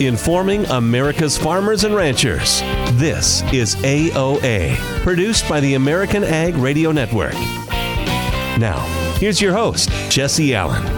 [0.00, 2.60] informing America's farmers and ranchers.
[2.92, 7.34] This is AOA, produced by the American Ag Radio Network.
[8.58, 8.80] Now,
[9.18, 10.93] here's your host, Jesse Allen.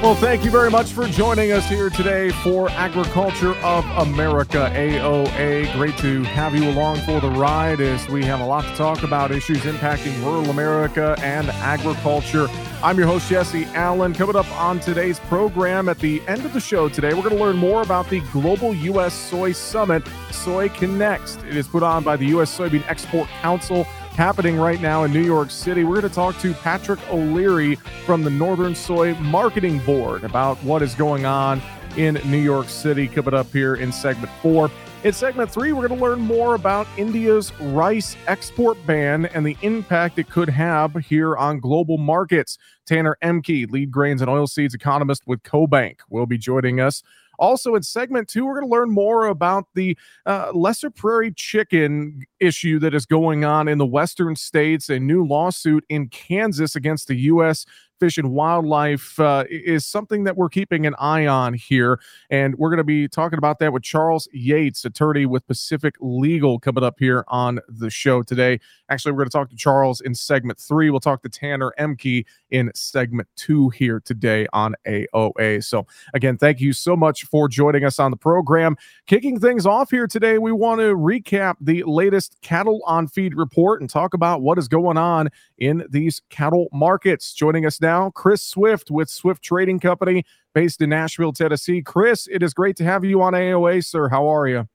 [0.00, 5.72] Well, thank you very much for joining us here today for Agriculture of America, AOA.
[5.72, 9.02] Great to have you along for the ride as we have a lot to talk
[9.02, 12.46] about issues impacting rural America and agriculture.
[12.80, 14.14] I'm your host, Jesse Allen.
[14.14, 17.42] Coming up on today's program at the end of the show today, we're going to
[17.42, 19.12] learn more about the Global U.S.
[19.12, 21.44] Soy Summit, SoyConnext.
[21.44, 22.56] It is put on by the U.S.
[22.56, 23.84] Soybean Export Council
[24.18, 25.84] happening right now in New York City.
[25.84, 30.82] We're going to talk to Patrick O'Leary from the Northern Soy Marketing Board about what
[30.82, 31.62] is going on
[31.96, 34.72] in New York City coming up here in segment four.
[35.04, 39.56] In segment three, we're going to learn more about India's rice export ban and the
[39.62, 42.58] impact it could have here on global markets.
[42.86, 47.04] Tanner Ehmke, lead grains and oilseeds economist with CoBank, will be joining us.
[47.38, 52.24] Also, in segment two, we're going to learn more about the uh, lesser prairie chicken
[52.40, 54.88] issue that is going on in the western states.
[54.88, 57.64] A new lawsuit in Kansas against the U.S.
[57.98, 62.00] Fish and Wildlife uh, is something that we're keeping an eye on here.
[62.30, 66.58] And we're going to be talking about that with Charles Yates, attorney with Pacific Legal,
[66.58, 68.60] coming up here on the show today.
[68.88, 70.90] Actually, we're going to talk to Charles in segment three.
[70.90, 75.64] We'll talk to Tanner Ehmke in segment two here today on AOA.
[75.64, 78.76] So, again, thank you so much for joining us on the program.
[79.06, 83.80] Kicking things off here today, we want to recap the latest cattle on feed report
[83.80, 85.28] and talk about what is going on
[85.58, 87.32] in these cattle markets.
[87.34, 91.82] Joining us now, Chris Swift with Swift Trading Company based in Nashville, Tennessee.
[91.82, 94.08] Chris, it is great to have you on AOA, sir.
[94.08, 94.68] How are you?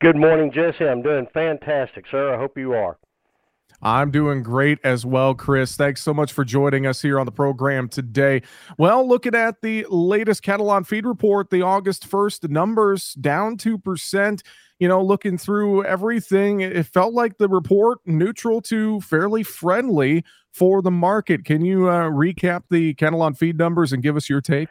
[0.00, 0.84] Good morning, Jesse.
[0.84, 2.34] I'm doing fantastic, sir.
[2.34, 2.98] I hope you are.
[3.82, 5.74] I'm doing great as well, Chris.
[5.74, 8.42] Thanks so much for joining us here on the program today.
[8.76, 14.42] Well, looking at the latest cattle on feed report, the August 1st numbers down 2%.
[14.78, 20.80] You know, looking through everything, it felt like the report neutral to fairly friendly for
[20.82, 21.44] the market.
[21.44, 24.70] Can you uh, recap the cattle on feed numbers and give us your take?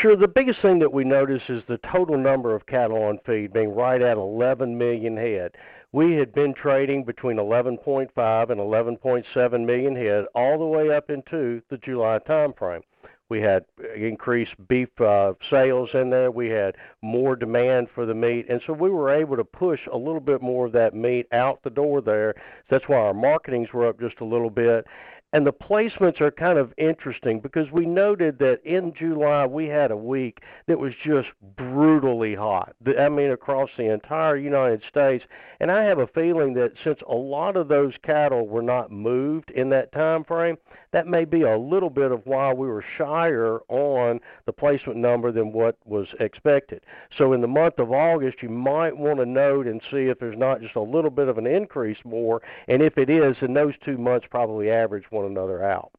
[0.00, 0.14] Sure.
[0.14, 3.74] The biggest thing that we notice is the total number of cattle on feed being
[3.74, 5.52] right at 11 million head
[5.92, 11.60] we had been trading between 11.5 and 11.7 million head all the way up into
[11.68, 12.80] the July timeframe.
[13.28, 13.64] We had
[13.96, 16.30] increased beef uh, sales in there.
[16.30, 19.96] We had more demand for the meat, and so we were able to push a
[19.96, 22.34] little bit more of that meat out the door there.
[22.68, 24.86] That's why our marketings were up just a little bit,
[25.32, 29.90] and the placements are kind of interesting because we noted that in July we had
[29.90, 32.74] a week that was just brutally hot.
[32.98, 35.24] I mean, across the entire United States.
[35.60, 39.50] And I have a feeling that since a lot of those cattle were not moved
[39.50, 40.56] in that time frame,
[40.92, 45.32] that may be a little bit of why we were shyer on the placement number
[45.32, 46.82] than what was expected.
[47.16, 50.38] So in the month of August, you might want to note and see if there's
[50.38, 52.42] not just a little bit of an increase more.
[52.68, 55.92] And if it is, then those two months probably average one another out.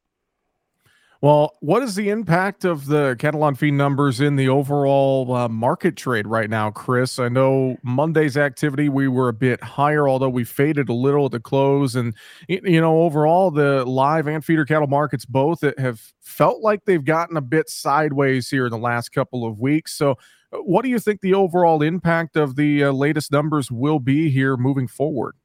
[1.24, 5.48] Well, what is the impact of the cattle on feed numbers in the overall uh,
[5.48, 7.18] market trade right now, Chris?
[7.18, 11.32] I know Monday's activity we were a bit higher, although we faded a little at
[11.32, 11.96] the close.
[11.96, 12.14] And
[12.46, 17.38] you know, overall, the live and feeder cattle markets both have felt like they've gotten
[17.38, 19.94] a bit sideways here in the last couple of weeks.
[19.94, 20.18] So,
[20.52, 24.28] uh, what do you think the overall impact of the uh, latest numbers will be
[24.28, 25.36] here moving forward?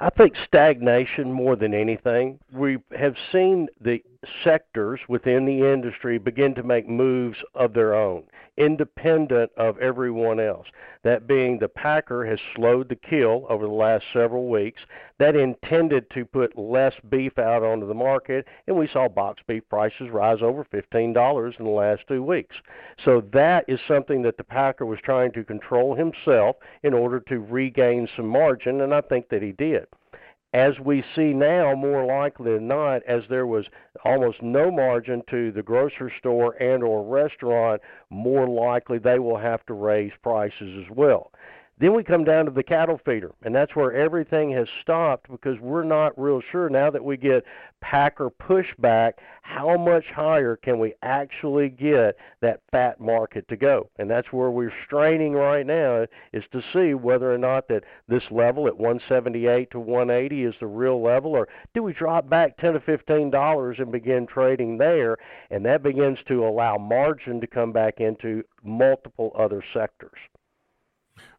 [0.00, 2.38] I think stagnation more than anything.
[2.52, 4.02] We have seen the
[4.42, 8.24] sectors within the industry begin to make moves of their own,
[8.56, 10.66] independent of everyone else.
[11.02, 14.82] That being the packer has slowed the kill over the last several weeks.
[15.18, 19.62] That intended to put less beef out onto the market, and we saw box beef
[19.68, 22.56] prices rise over $15 in the last two weeks.
[23.04, 27.40] So that is something that the packer was trying to control himself in order to
[27.40, 29.86] regain some margin, and I think that he did
[30.56, 33.66] as we see now, more likely than not, as there was
[34.06, 39.66] almost no margin to the grocery store and or restaurant, more likely they will have
[39.66, 41.30] to raise prices as well.
[41.78, 45.60] Then we come down to the cattle feeder, and that's where everything has stopped because
[45.60, 47.44] we're not real sure now that we get
[47.82, 49.12] packer pushback,
[49.42, 53.90] how much higher can we actually get that fat market to go?
[53.98, 58.24] And that's where we're straining right now is to see whether or not that this
[58.30, 62.72] level at 178 to 180 is the real level, or do we drop back 10
[62.72, 65.18] to 15 dollars and begin trading there?
[65.50, 70.18] And that begins to allow margin to come back into multiple other sectors.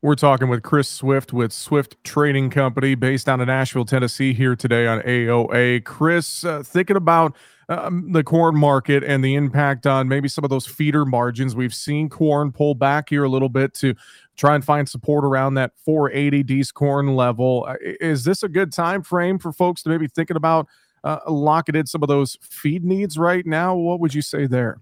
[0.02, 4.56] We're talking with Chris Swift with Swift Trading Company based out of Nashville, Tennessee, here
[4.56, 5.84] today on AOA.
[5.86, 7.36] Chris, uh, thinking about
[7.70, 11.56] um, the corn market and the impact on maybe some of those feeder margins.
[11.56, 13.96] We've seen corn pull back here a little bit to
[14.36, 17.66] try and find support around that 480 D's corn level.
[17.68, 20.68] Uh, is this a good time frame for folks to maybe thinking about
[21.04, 23.76] uh, locking in some of those feed needs right now?
[23.76, 24.80] What would you say there?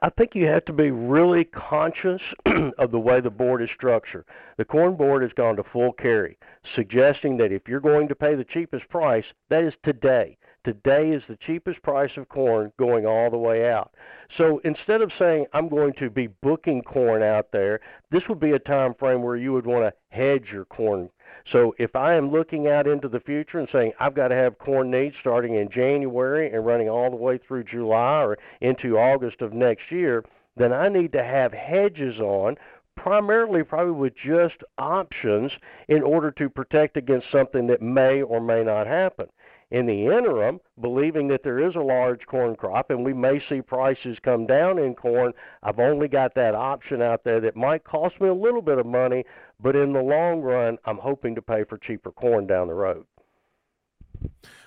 [0.00, 2.22] I think you have to be really conscious
[2.78, 4.24] of the way the board is structured.
[4.56, 6.38] The corn board has gone to full carry,
[6.76, 10.38] suggesting that if you're going to pay the cheapest price, that is today.
[10.64, 13.92] Today is the cheapest price of corn going all the way out.
[14.36, 17.80] So instead of saying I'm going to be booking corn out there,
[18.10, 21.08] this would be a time frame where you would want to hedge your corn
[21.52, 24.58] so if I am looking out into the future and saying I've got to have
[24.58, 29.40] corn needs starting in January and running all the way through July or into August
[29.40, 30.24] of next year,
[30.56, 32.56] then I need to have hedges on
[32.96, 35.52] primarily probably with just options
[35.88, 39.26] in order to protect against something that may or may not happen.
[39.70, 43.60] In the interim, believing that there is a large corn crop and we may see
[43.60, 48.18] prices come down in corn, I've only got that option out there that might cost
[48.18, 49.24] me a little bit of money,
[49.60, 53.04] but in the long run, I'm hoping to pay for cheaper corn down the road.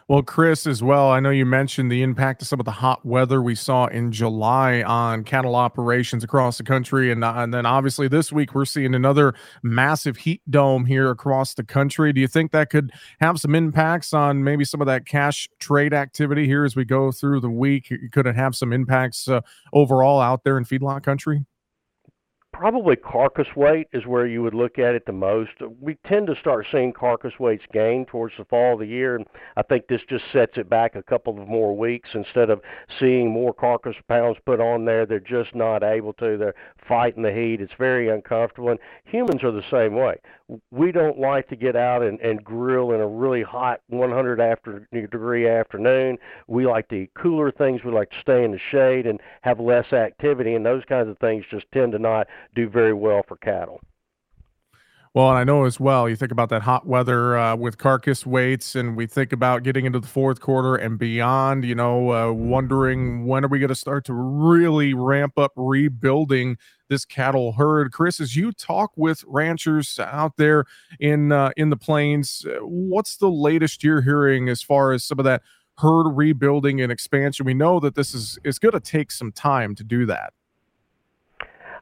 [0.08, 3.06] Well, Chris, as well, I know you mentioned the impact of some of the hot
[3.06, 7.14] weather we saw in July on cattle operations across the country.
[7.14, 9.34] And, uh, and then obviously this week, we're seeing another
[9.64, 12.12] massive heat dome here across the country.
[12.12, 12.92] Do you think that could
[13.22, 17.14] have some impacts on maybe some of that cash trade activity here as we go
[17.14, 17.94] through the week?
[18.12, 19.40] Could it have some impacts uh,
[19.72, 21.46] overall out there in feedlot country?
[22.62, 25.50] Probably carcass weight is where you would look at it the most.
[25.80, 29.25] We tend to start seeing carcass weights gain towards the fall of the year, and
[29.58, 32.10] I think this just sets it back a couple of more weeks.
[32.13, 32.62] Instead of
[33.00, 36.38] seeing more carcass pounds put on there, they're just not able to.
[36.38, 36.54] They're
[36.88, 37.62] fighting the heat.
[37.62, 40.18] It's very uncomfortable, and humans are the same way.
[40.69, 44.88] We don't like to get out and, and grill in a really hot 100 after
[44.92, 46.18] degree afternoon.
[46.46, 47.84] We like to eat cooler things.
[47.84, 51.18] We like to stay in the shade and have less activity, and those kinds of
[51.18, 53.81] things just tend to not do very well for cattle.
[55.13, 58.25] Well, and I know as well, you think about that hot weather uh, with carcass
[58.25, 62.31] weights, and we think about getting into the fourth quarter and beyond, you know, uh,
[62.31, 66.56] wondering when are we going to start to really ramp up rebuilding
[66.88, 67.92] this cattle herd.
[67.92, 70.63] Chris, as you talk with ranchers out there
[70.98, 75.19] in uh, in the plains, uh, what's the latest you're hearing as far as some
[75.19, 75.42] of that
[75.80, 77.45] herd rebuilding and expansion?
[77.45, 80.31] We know that this is is going to take some time to do that.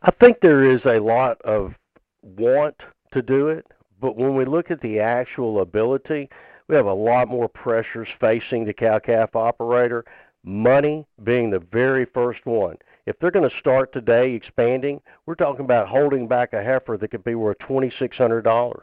[0.02, 1.74] I think there is a lot of
[2.22, 2.76] want
[3.14, 3.66] to do it,
[4.00, 6.30] but when we look at the actual ability,
[6.68, 10.06] we have a lot more pressures facing the cow calf operator,
[10.44, 12.78] money being the very first one.
[13.08, 17.12] If they're going to start today expanding, we're talking about holding back a heifer that
[17.12, 18.76] could be worth $2,600.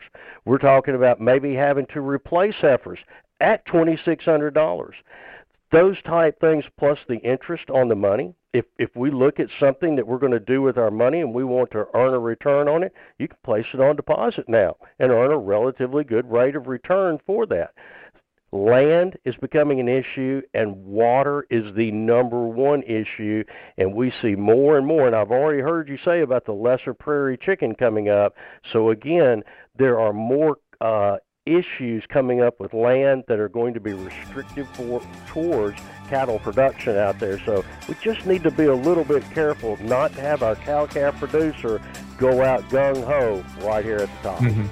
[0.44, 2.98] We're talking about maybe having to replace heifers
[3.40, 4.92] at $2,600
[5.72, 9.97] those type things plus the interest on the money if if we look at something
[9.97, 12.69] that we're going to do with our money and we want to earn a return
[12.69, 16.56] on it you can place it on deposit now and earn a relatively good rate
[16.56, 17.73] of return for that.
[18.53, 23.44] Land is becoming an issue and water is the number one issue
[23.76, 26.94] and we see more and more and I've already heard you say about the lesser
[26.94, 28.35] prairie chicken coming up.
[28.73, 29.43] So again
[29.76, 34.69] there are more uh, issues coming up with land that are going to be restrictive
[34.70, 37.38] for towards cattle production out there.
[37.41, 40.86] So we just need to be a little bit careful not to have our cow
[40.86, 41.81] calf producer
[42.19, 44.38] go out gung ho right here at the top.
[44.41, 44.67] Mm-hmm.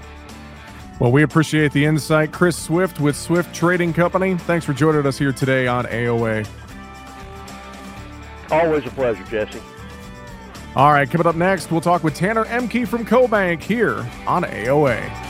[1.00, 2.33] Well, we appreciate the insight.
[2.33, 4.37] Chris Swift with Swift Trading Company.
[4.37, 6.49] Thanks for joining us here today on AOA.
[8.50, 9.61] Always a pleasure, Jesse.
[10.76, 15.24] All right, coming up next, we'll talk with Tanner Ehmke from CoBank here on AOA.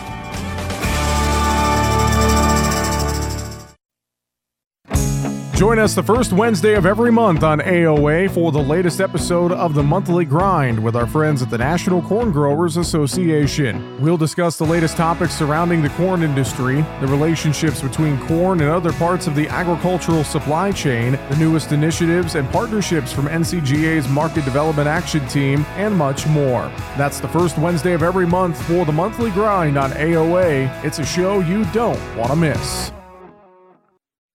[5.54, 9.72] Join us the first Wednesday of every month on AOA for the latest episode of
[9.72, 14.02] the Monthly Grind with our friends at the National Corn Growers Association.
[14.02, 18.92] We'll discuss the latest topics surrounding the corn industry, the relationships between corn and other
[18.94, 24.88] parts of the agricultural supply chain, the newest initiatives and partnerships from NCGA's Market Development
[24.88, 26.66] Action Team, and much more.
[26.98, 30.84] That's the first Wednesday of every month for the Monthly Grind on AOA.
[30.84, 32.90] It's a show you don't want to miss.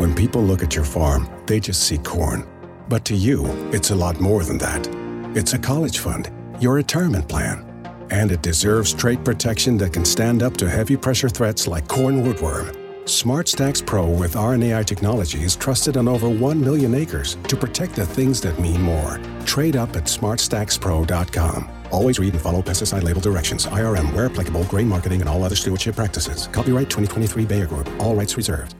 [0.00, 2.48] When people look at your farm, they just see corn.
[2.88, 4.88] But to you, it's a lot more than that.
[5.36, 7.66] It's a college fund, your retirement plan,
[8.10, 12.24] and it deserves trait protection that can stand up to heavy pressure threats like corn
[12.24, 12.74] rootworm.
[13.04, 18.06] SmartStax Pro with RNAi technology is trusted on over 1 million acres to protect the
[18.06, 19.20] things that mean more.
[19.44, 21.68] Trade up at smartstaxpro.com.
[21.90, 23.66] Always read and follow pesticide label directions.
[23.66, 26.46] IRM, where applicable, grain marketing, and all other stewardship practices.
[26.46, 27.86] Copyright 2023 Bayer Group.
[28.00, 28.79] All rights reserved.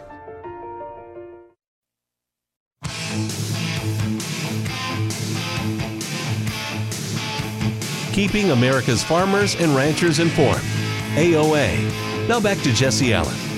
[8.11, 10.61] Keeping America's farmers and ranchers informed.
[11.15, 12.27] AOA.
[12.27, 13.50] Now back to Jesse Allen.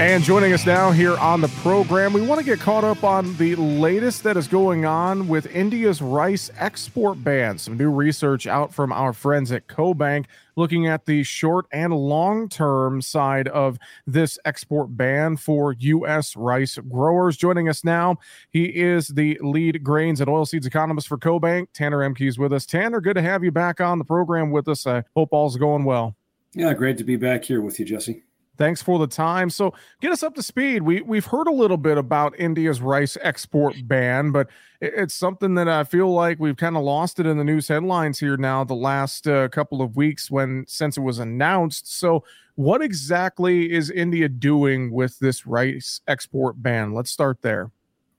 [0.00, 3.36] And joining us now here on the program, we want to get caught up on
[3.36, 7.58] the latest that is going on with India's rice export ban.
[7.58, 10.24] Some new research out from our friends at CoBank
[10.56, 16.34] looking at the short and long term side of this export ban for U.S.
[16.34, 17.36] rice growers.
[17.36, 18.16] Joining us now,
[18.48, 21.66] he is the lead grains and oilseeds economist for CoBank.
[21.74, 22.64] Tanner Ehmke is with us.
[22.64, 24.86] Tanner, good to have you back on the program with us.
[24.86, 26.16] I hope all's going well.
[26.54, 28.22] Yeah, great to be back here with you, Jesse.
[28.60, 29.48] Thanks for the time.
[29.48, 30.82] So, get us up to speed.
[30.82, 34.48] We we've heard a little bit about India's rice export ban, but
[34.82, 38.18] it's something that I feel like we've kind of lost it in the news headlines
[38.18, 41.90] here now the last uh, couple of weeks when since it was announced.
[41.98, 42.22] So,
[42.56, 46.92] what exactly is India doing with this rice export ban?
[46.92, 47.70] Let's start there.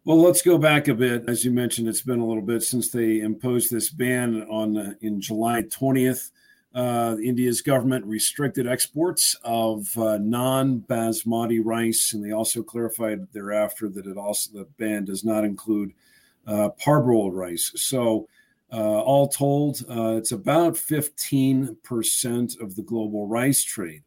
[0.05, 1.25] Well, let's go back a bit.
[1.27, 4.93] As you mentioned, it's been a little bit since they imposed this ban on uh,
[5.01, 6.31] in July 20th
[6.73, 14.07] uh, India's government restricted exports of uh, non-basmati rice, and they also clarified thereafter that
[14.07, 15.91] it also the ban does not include
[16.47, 17.71] uh, parboiled rice.
[17.75, 18.27] So,
[18.71, 24.03] uh, all told, uh, it's about 15% of the global rice trade.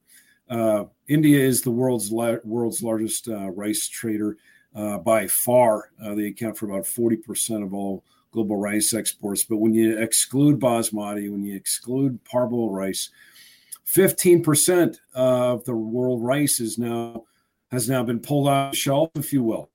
[0.48, 4.38] Uh, India is the world's la- world's largest rice trader
[5.04, 5.90] by far.
[6.16, 8.04] they account for about 40% of all
[8.34, 9.44] global rice exports.
[9.44, 13.10] But when you exclude basmati, when you exclude parboiled rice,
[13.86, 17.24] 15% of the world rice is now
[17.70, 19.70] has now been pulled off the shelf, if you will.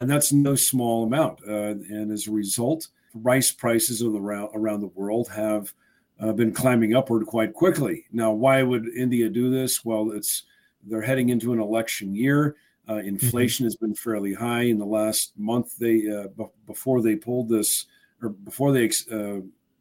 [0.00, 1.40] And that's no small amount.
[1.46, 5.72] Uh, and as a result, rice prices around, around the world have
[6.18, 8.04] uh, been climbing upward quite quickly.
[8.10, 9.84] Now, why would India do this?
[9.84, 10.44] Well, it's
[10.84, 12.56] they're heading into an election year.
[12.88, 13.08] Uh, mm-hmm.
[13.08, 13.66] inflation mm-hmm.
[13.66, 15.76] has been fairly high in the last month.
[15.78, 17.86] They uh, b- before they pulled this
[18.22, 19.40] or before they uh,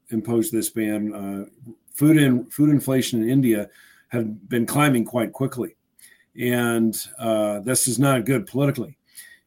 [0.10, 3.70] imposed this ban, uh, food and food inflation in India
[4.10, 5.75] had been climbing quite quickly,
[6.39, 8.98] and uh, this is not good politically.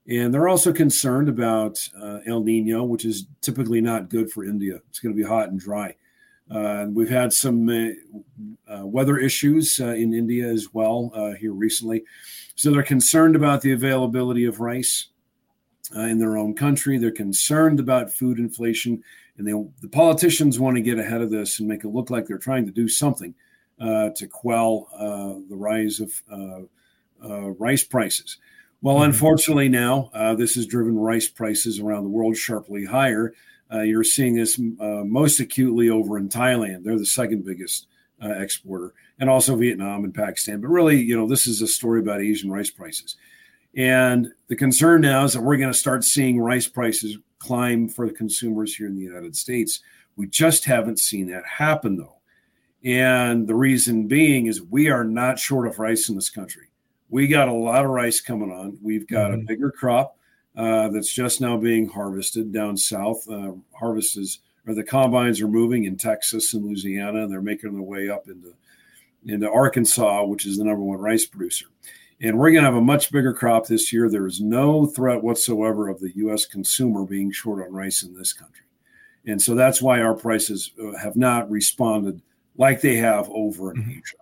[0.09, 4.81] And they're also concerned about uh, El Nino, which is typically not good for India.
[4.89, 5.97] It's going to be hot and dry.
[6.51, 12.05] Uh, we've had some uh, weather issues in India as well here recently.
[12.55, 15.09] So they're concerned about the availability of rice
[15.95, 16.99] uh, in their own country.
[16.99, 19.03] They're concerned about food inflation,
[19.37, 22.27] and they, the politicians want to get ahead of this and make it look like
[22.27, 23.35] they're trying to do something
[23.81, 26.61] uh, to quell uh, the rise of uh,
[27.25, 28.39] uh, rice prices.
[28.83, 29.05] Well, mm-hmm.
[29.05, 33.35] unfortunately, now uh, this has driven rice prices around the world sharply higher.
[33.71, 36.85] you're seeing this most acutely over in Thailand.
[36.85, 37.87] They're the second biggest
[38.21, 40.61] exporter, and also Vietnam and Pakistan.
[40.61, 43.17] But really, you know, this is a story about Asian rice prices
[43.77, 48.07] And the concern now is that we're going to start seeing rice prices climb for
[48.07, 49.81] the consumers here in the United States.
[50.17, 52.17] We just haven't seen that happen, though.
[52.85, 56.69] And the reason being is we are not short of rice in this country.
[57.11, 58.79] We got a lot of rice coming on.
[58.83, 59.41] We've got mm-hmm.
[59.41, 60.17] a bigger crop
[60.57, 63.29] uh, that's just now being harvested down south.
[63.29, 67.73] Uh, harvest is, or the combines are moving in Texas and Louisiana, and they're making
[67.73, 68.55] their way up into
[69.27, 71.67] into Arkansas, which is the number one rice producer.
[72.21, 74.11] And we're going to have a much bigger crop this year.
[74.11, 76.47] There is no threat whatsoever of the U.S.
[76.47, 78.65] consumer being short on rice in this country.
[79.25, 82.23] And so that's why our prices uh, have not responded
[82.57, 83.91] like they have over in mm-hmm.
[83.91, 84.17] Asia.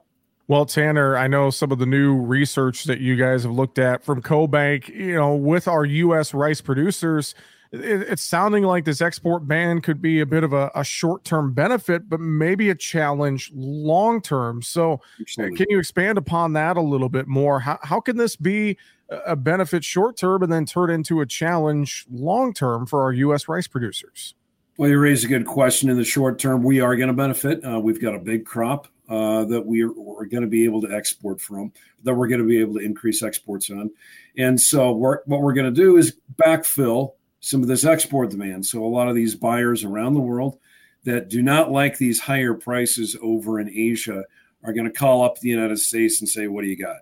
[0.49, 4.05] Well, Tanner, I know some of the new research that you guys have looked at
[4.05, 6.33] from CoBank, you know, with our U.S.
[6.33, 7.35] rice producers,
[7.73, 11.53] it's sounding like this export ban could be a bit of a, a short term
[11.53, 14.63] benefit, but maybe a challenge long term.
[14.63, 15.57] So, Absolutely.
[15.57, 17.61] can you expand upon that a little bit more?
[17.61, 18.77] How, how can this be
[19.09, 23.49] a benefit short term and then turn into a challenge long term for our U.S.
[23.49, 24.35] rice producers?
[24.79, 25.89] Well, you raise a good question.
[25.89, 27.65] In the short term, we are going to benefit.
[27.65, 30.83] Uh, we've got a big crop uh, that we are, we're going to be able
[30.83, 33.91] to export from, that we're going to be able to increase exports on.
[34.37, 37.13] And so, we're, what we're going to do is backfill
[37.47, 38.67] some of this export demand.
[38.67, 40.59] So, a lot of these buyers around the world
[41.05, 44.25] that do not like these higher prices over in Asia
[44.65, 46.97] are going to call up the United States and say, What do you got?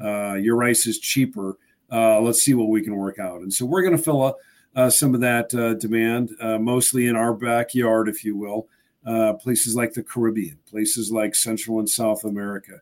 [0.00, 1.58] Uh, your rice is cheaper.
[1.90, 3.40] Uh, let's see what we can work out.
[3.40, 4.36] And so, we're going to fill up
[4.76, 8.68] uh, some of that uh, demand, uh, mostly in our backyard, if you will.
[9.04, 12.80] Uh, places like the Caribbean, places like Central and South America.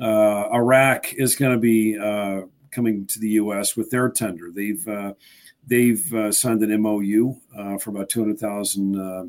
[0.00, 1.94] Iraq is going to be
[2.70, 3.76] coming to the U.S.
[3.76, 4.50] with their tender.
[4.50, 4.88] They've
[5.66, 9.24] they've uh, signed an MOU uh, for about 200,000 uh,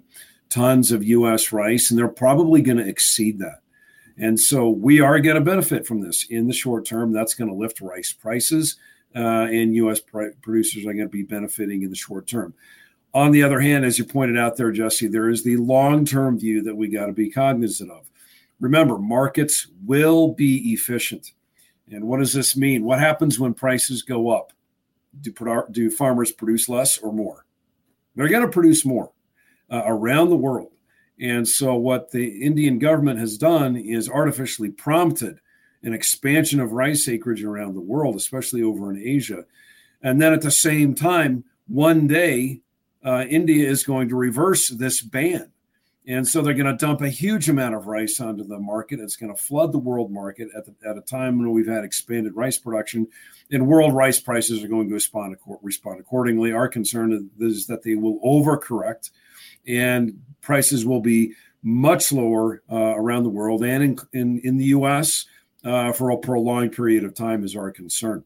[0.50, 1.52] tons of U.S.
[1.52, 3.60] rice, and they're probably going to exceed that.
[4.18, 7.12] And so we are going to benefit from this in the short term.
[7.12, 8.78] That's going to lift rice prices
[9.16, 10.00] uh, and U.S.
[10.00, 12.54] pr- producers are going to be benefiting in the short term.
[13.14, 16.40] On the other hand, as you pointed out there, Jesse, there is the long term
[16.40, 18.10] view that we got to be cognizant of.
[18.60, 21.32] Remember, markets will be efficient.
[21.90, 22.84] And what does this mean?
[22.84, 24.54] What happens when prices go up?
[25.20, 25.34] Do,
[25.72, 27.46] do farmers produce less or more?
[28.16, 29.12] They're going to produce more
[29.70, 30.72] uh, around the world.
[31.20, 35.40] And so, what the Indian government has done is artificially prompted
[35.84, 39.46] an expansion of rice acreage around the world, especially over in Asia.
[40.02, 42.62] And then at the same time, one day,
[43.04, 45.52] uh, India is going to reverse this ban.
[46.08, 49.00] And so they're going to dump a huge amount of rice onto the market.
[49.00, 51.84] It's going to flood the world market at, the, at a time when we've had
[51.84, 53.08] expanded rice production,
[53.52, 56.52] and world rice prices are going to respond, respond accordingly.
[56.52, 59.12] Our concern is that they will overcorrect,
[59.68, 64.66] and prices will be much lower uh, around the world and in, in, in the
[64.66, 65.28] U.S
[65.64, 68.24] uh, for a prolonged period of time is our concern.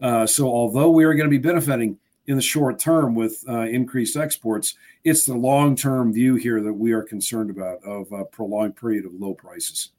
[0.00, 3.62] Uh, so, although we are going to be benefiting in the short term with uh,
[3.62, 8.24] increased exports, it's the long term view here that we are concerned about of a
[8.24, 9.90] prolonged period of low prices.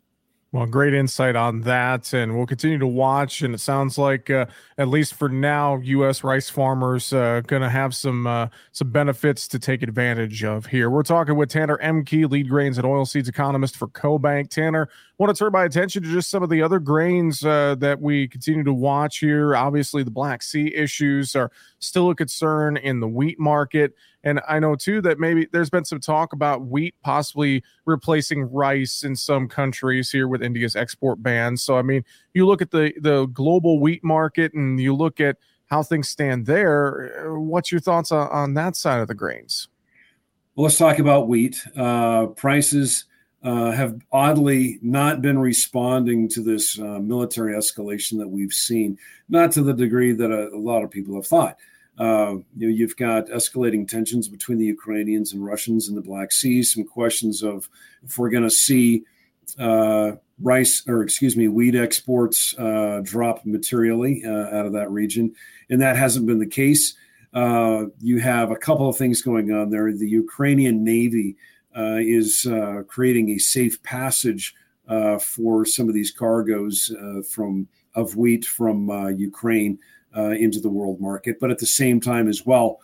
[0.51, 3.43] Well, great insight on that, and we'll continue to watch.
[3.43, 4.47] And it sounds like, uh,
[4.79, 6.23] at least for now, U.S.
[6.23, 10.89] rice farmers uh, going to have some uh, some benefits to take advantage of here.
[10.89, 14.49] We're talking with Tanner Ehmke, lead grains and oilseeds economist for CoBank.
[14.49, 17.99] Tanner, want to turn my attention to just some of the other grains uh, that
[17.99, 19.53] we continue to watch here.
[19.53, 23.93] Obviously, the Black Sea issues are still a concern in the wheat market.
[24.23, 29.03] And I know too that maybe there's been some talk about wheat possibly replacing rice
[29.03, 31.57] in some countries here with India's export ban.
[31.57, 35.35] So I mean, you look at the the global wheat market and you look at
[35.67, 37.35] how things stand there.
[37.37, 39.67] What's your thoughts on, on that side of the grains?
[40.55, 41.61] Well, let's talk about wheat.
[41.75, 43.05] Uh, prices
[43.43, 48.97] uh, have oddly not been responding to this uh, military escalation that we've seen,
[49.29, 51.57] not to the degree that a, a lot of people have thought.
[51.97, 56.31] Uh, you know, you've got escalating tensions between the Ukrainians and Russians in the Black
[56.31, 56.63] Sea.
[56.63, 57.69] Some questions of
[58.03, 59.03] if we're going to see
[59.57, 65.33] uh, rice or excuse me, wheat exports uh, drop materially uh, out of that region,
[65.69, 66.93] and that hasn't been the case.
[67.33, 69.91] You have a couple of things going on there.
[69.91, 71.35] The Ukrainian Navy
[71.79, 72.47] is
[72.87, 74.55] creating a safe passage
[75.21, 76.91] for some of these cargoes
[77.31, 79.79] from of wheat from Ukraine
[80.15, 81.39] uh, into the world market.
[81.39, 82.79] But at the same time, as well,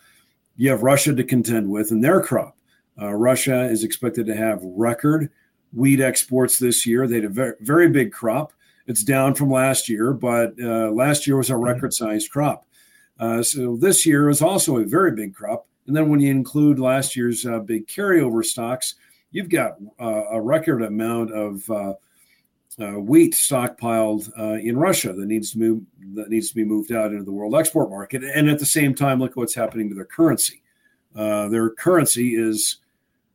[0.56, 2.56] you have Russia to contend with and their crop.
[3.00, 5.30] Uh, Russia is expected to have record
[5.72, 7.06] wheat exports this year.
[7.06, 8.52] They had a very, very big crop.
[8.86, 11.64] It's down from last year, but uh, last year was a mm-hmm.
[11.64, 12.64] record sized crop.
[13.18, 15.66] Uh, so this year is also a very big crop.
[15.86, 18.94] And then when you include last year's uh, big carryover stocks,
[19.30, 21.70] you've got uh, a record amount of
[22.78, 25.82] uh, wheat stockpiled uh, in Russia that needs to move
[26.14, 28.22] that needs to be moved out into the world export market.
[28.22, 30.62] And at the same time, look what's happening to their currency.
[31.14, 32.78] Uh, their currency is,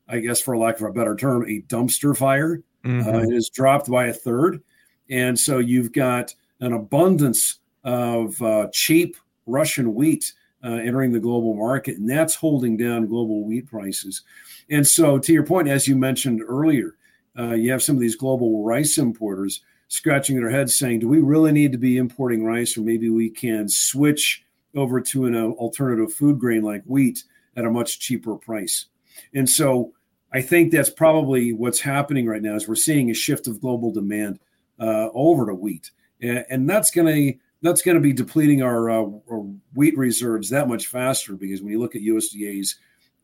[0.07, 2.61] I guess, for lack of a better term, a dumpster fire.
[2.83, 3.09] Mm-hmm.
[3.09, 4.61] Uh, it is dropped by a third,
[5.09, 10.33] and so you've got an abundance of uh, cheap Russian wheat
[10.63, 14.24] uh, entering the global market, and that's holding down global wheat prices.
[14.69, 16.95] And so, to your point, as you mentioned earlier,
[17.38, 21.19] uh, you have some of these global rice importers scratching their heads saying, do we
[21.19, 24.45] really need to be importing rice, or maybe we can switch
[24.76, 27.24] over to an uh, alternative food grain like wheat
[27.58, 28.86] at a much cheaper price?
[29.34, 29.93] And so,
[30.34, 33.91] I think that's probably what's happening right now is we're seeing a shift of global
[33.91, 34.39] demand
[34.80, 38.89] uh, over to wheat, and, and that's going to that's going to be depleting our,
[38.89, 42.76] uh, our, wheat reserves that much faster because when you look at USDA's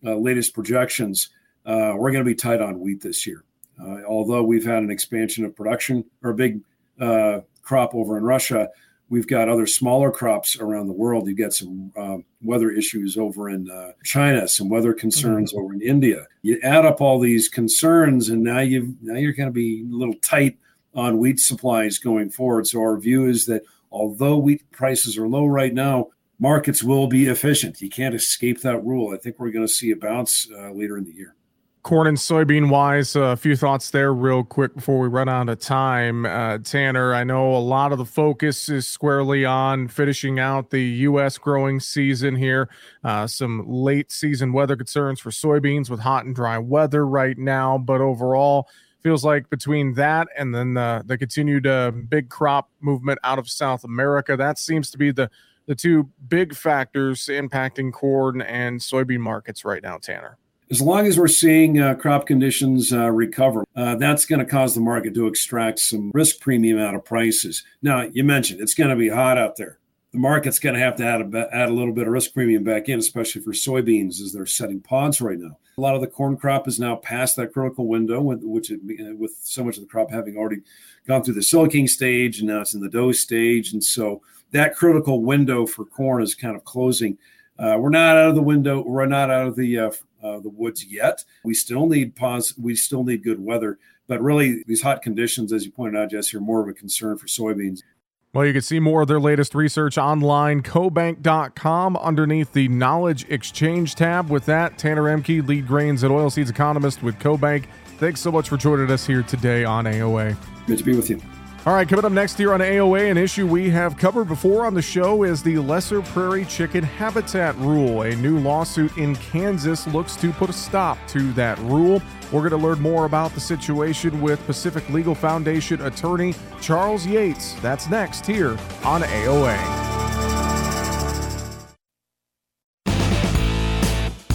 [0.06, 1.30] uh, latest projections,
[1.65, 3.43] uh, we're going to be tight on wheat this year.
[3.82, 6.62] Uh, although we've had an expansion of production or a big
[7.00, 8.69] uh, crop over in Russia,
[9.10, 11.28] we've got other smaller crops around the world.
[11.28, 13.69] You've got some uh, weather issues over in
[14.04, 15.63] China, some weather concerns mm-hmm.
[15.63, 16.26] over in India.
[16.41, 19.95] You add up all these concerns, and now you now you're going to be a
[19.95, 20.58] little tight
[20.95, 22.65] on wheat supplies going forward.
[22.67, 26.08] So our view is that although wheat prices are low right now,
[26.39, 27.82] markets will be efficient.
[27.82, 29.13] You can't escape that rule.
[29.13, 31.36] I think we're going to see a bounce uh, later in the year.
[31.84, 35.60] Corn and soybean wise, a few thoughts there, real quick, before we run out of
[35.60, 36.26] time.
[36.26, 40.84] Uh, Tanner, I know a lot of the focus is squarely on finishing out the
[40.84, 41.38] U.S.
[41.38, 42.67] growing season here.
[43.06, 47.78] Uh, some late season weather concerns for soybeans with hot and dry weather right now,
[47.78, 48.67] but overall,
[49.08, 53.50] feels like between that and then the the continued uh, big crop movement out of
[53.50, 55.30] South America, that seems to be the
[55.65, 59.98] the two big factors impacting corn and soybean markets right now.
[59.98, 60.38] Tanner.
[60.70, 64.76] As long as we're seeing uh, crop conditions uh, recover, uh, that's going to cause
[64.76, 67.63] the market to extract some risk premium out of prices.
[67.82, 69.80] Now, you mentioned it's going to be hot out there
[70.17, 72.63] the market's going to have to add a, add a little bit of risk premium
[72.63, 75.56] back in, especially for soybeans as they're setting pods right now.
[75.77, 78.80] A lot of the corn crop is now past that critical window, which it,
[79.15, 80.62] with so much of the crop having already
[81.08, 84.75] gone through the silking stage and now it's in the dough stage, and so that
[84.75, 87.15] critical window for corn is kind of closing.
[87.60, 88.82] Uh, we're not out of the window.
[88.82, 89.91] We're not out of the uh,
[90.23, 91.23] uh, the woods yet.
[91.43, 92.56] We still need pause.
[92.58, 93.77] We still need good weather,
[94.08, 97.19] but really these hot conditions, as you pointed out, Jess, are more of a concern
[97.19, 97.84] for soybeans.
[98.33, 103.95] Well, you can see more of their latest research online, cobank.com, underneath the Knowledge Exchange
[103.95, 104.29] tab.
[104.29, 107.65] With that, Tanner Ehmke, lead grains and oilseeds economist with CoBank.
[107.97, 110.35] Thanks so much for joining us here today on AOA.
[110.67, 111.21] Good to be with you.
[111.67, 114.73] All right, coming up next here on AOA, an issue we have covered before on
[114.73, 118.03] the show is the Lesser Prairie Chicken Habitat Rule.
[118.03, 122.01] A new lawsuit in Kansas looks to put a stop to that rule.
[122.32, 127.51] We're going to learn more about the situation with Pacific Legal Foundation attorney Charles Yates.
[127.56, 128.51] That's next here
[128.86, 130.16] on AOA.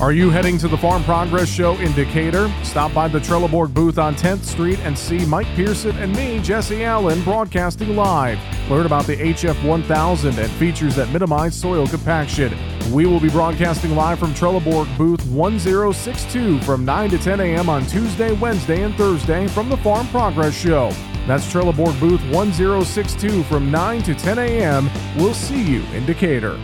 [0.03, 2.53] Are you heading to the Farm Progress Show in Decatur?
[2.65, 6.83] Stop by the Trelleborg booth on 10th Street and see Mike Pearson and me, Jesse
[6.83, 8.37] Allen, broadcasting live.
[8.69, 12.53] Learn about the HF 1000 and features that minimize soil compaction.
[12.93, 17.69] We will be broadcasting live from Trelleborg booth 1062 from 9 to 10 a.m.
[17.69, 20.91] on Tuesday, Wednesday, and Thursday from the Farm Progress Show.
[21.29, 24.91] That's Trelleborg booth 1062 from 9 to 10 a.m.
[25.17, 26.59] We'll see you in Decatur.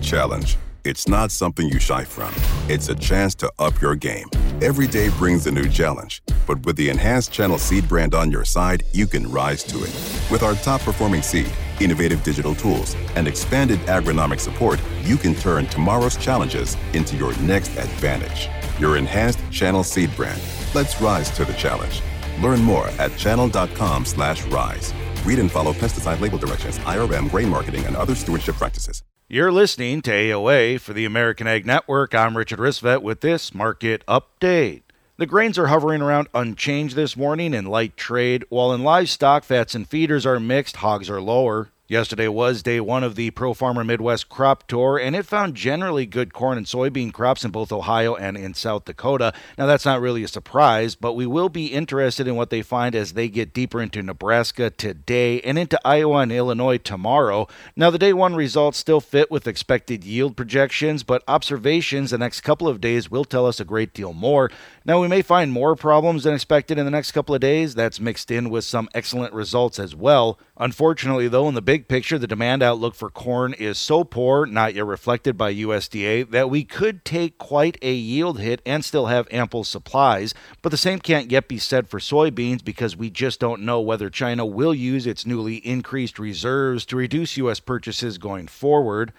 [0.00, 2.32] Challenge it's not something you shy from.
[2.68, 4.28] It's a chance to up your game.
[4.60, 8.44] Every day brings a new challenge, but with the enhanced Channel Seed brand on your
[8.44, 9.92] side, you can rise to it.
[10.30, 15.66] With our top performing seed, innovative digital tools, and expanded agronomic support, you can turn
[15.66, 18.48] tomorrow's challenges into your next advantage.
[18.80, 20.40] Your enhanced Channel Seed brand.
[20.74, 22.02] Let's rise to the challenge.
[22.40, 24.94] Learn more at channel.com/rise.
[25.24, 29.02] Read and follow pesticide label directions, IRM, grain marketing, and other stewardship practices.
[29.28, 32.14] You're listening to AOA for the American Ag Network.
[32.14, 34.82] I'm Richard Ristvet with this market update.
[35.16, 39.74] The grains are hovering around unchanged this morning in light trade, while in livestock, fats
[39.74, 41.70] and feeders are mixed, hogs are lower.
[41.92, 46.06] Yesterday was day one of the Pro Farmer Midwest Crop Tour, and it found generally
[46.06, 49.34] good corn and soybean crops in both Ohio and in South Dakota.
[49.58, 52.94] Now, that's not really a surprise, but we will be interested in what they find
[52.94, 57.46] as they get deeper into Nebraska today and into Iowa and Illinois tomorrow.
[57.76, 62.40] Now, the day one results still fit with expected yield projections, but observations the next
[62.40, 64.50] couple of days will tell us a great deal more.
[64.84, 67.76] Now, we may find more problems than expected in the next couple of days.
[67.76, 70.40] That's mixed in with some excellent results as well.
[70.56, 74.74] Unfortunately, though, in the big picture, the demand outlook for corn is so poor, not
[74.74, 79.28] yet reflected by USDA, that we could take quite a yield hit and still have
[79.30, 80.34] ample supplies.
[80.62, 84.10] But the same can't yet be said for soybeans because we just don't know whether
[84.10, 87.60] China will use its newly increased reserves to reduce U.S.
[87.60, 89.12] purchases going forward.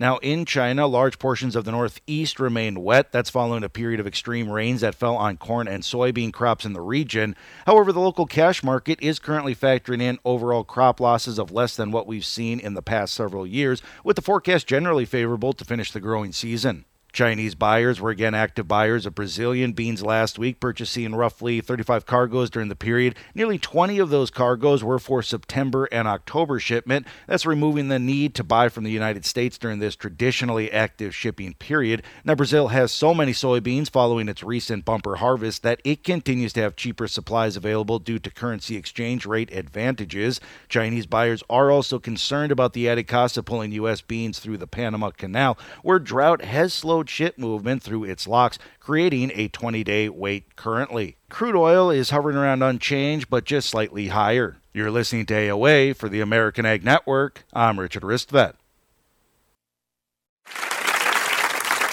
[0.00, 3.12] Now, in China, large portions of the northeast remain wet.
[3.12, 6.72] That's following a period of extreme rains that fell on corn and soybean crops in
[6.72, 7.36] the region.
[7.66, 11.92] However, the local cash market is currently factoring in overall crop losses of less than
[11.92, 15.92] what we've seen in the past several years, with the forecast generally favorable to finish
[15.92, 16.86] the growing season.
[17.12, 22.50] Chinese buyers were again active buyers of Brazilian beans last week, purchasing roughly 35 cargoes
[22.50, 23.14] during the period.
[23.34, 27.06] Nearly 20 of those cargoes were for September and October shipment.
[27.26, 31.54] That's removing the need to buy from the United States during this traditionally active shipping
[31.54, 32.02] period.
[32.24, 36.60] Now, Brazil has so many soybeans following its recent bumper harvest that it continues to
[36.62, 40.40] have cheaper supplies available due to currency exchange rate advantages.
[40.68, 44.00] Chinese buyers are also concerned about the added cost of pulling U.S.
[44.00, 48.58] beans through the Panama Canal, where drought has slowed slowed ship movement through its locks,
[48.78, 51.16] creating a 20 day wait currently.
[51.30, 54.58] Crude oil is hovering around unchanged, but just slightly higher.
[54.74, 57.44] You're listening to AOA for the American Ag Network.
[57.54, 58.54] I'm Richard Ristvet.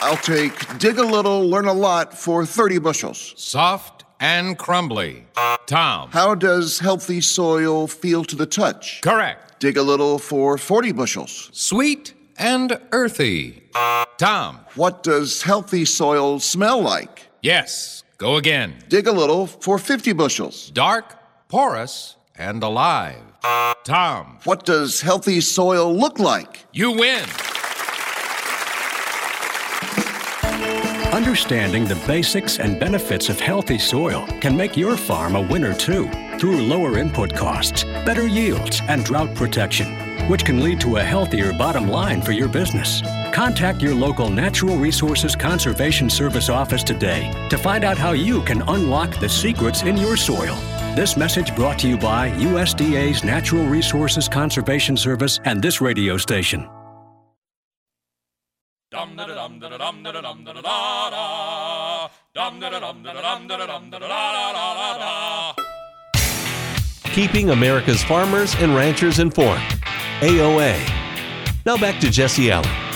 [0.01, 3.33] I'll take dig a little, learn a lot for 30 bushels.
[3.37, 5.25] Soft and crumbly.
[5.67, 6.09] Tom.
[6.11, 9.01] How does healthy soil feel to the touch?
[9.01, 9.59] Correct.
[9.59, 11.49] Dig a little for 40 bushels.
[11.53, 13.63] Sweet and earthy.
[14.17, 14.59] Tom.
[14.75, 17.27] What does healthy soil smell like?
[17.41, 18.03] Yes.
[18.17, 18.75] Go again.
[18.89, 20.71] Dig a little for 50 bushels.
[20.71, 21.15] Dark,
[21.49, 23.21] porous, and alive.
[23.83, 24.39] Tom.
[24.43, 26.65] What does healthy soil look like?
[26.73, 27.25] You win.
[31.13, 36.09] Understanding the basics and benefits of healthy soil can make your farm a winner too
[36.37, 39.87] through lower input costs, better yields, and drought protection,
[40.27, 43.01] which can lead to a healthier bottom line for your business.
[43.33, 48.61] Contact your local Natural Resources Conservation Service office today to find out how you can
[48.63, 50.55] unlock the secrets in your soil.
[50.95, 56.67] This message brought to you by USDA's Natural Resources Conservation Service and this radio station.
[67.13, 69.63] Keeping America's farmers and ranchers informed.
[70.21, 70.75] AOA.
[71.65, 72.87] Now back to Jesse Allen.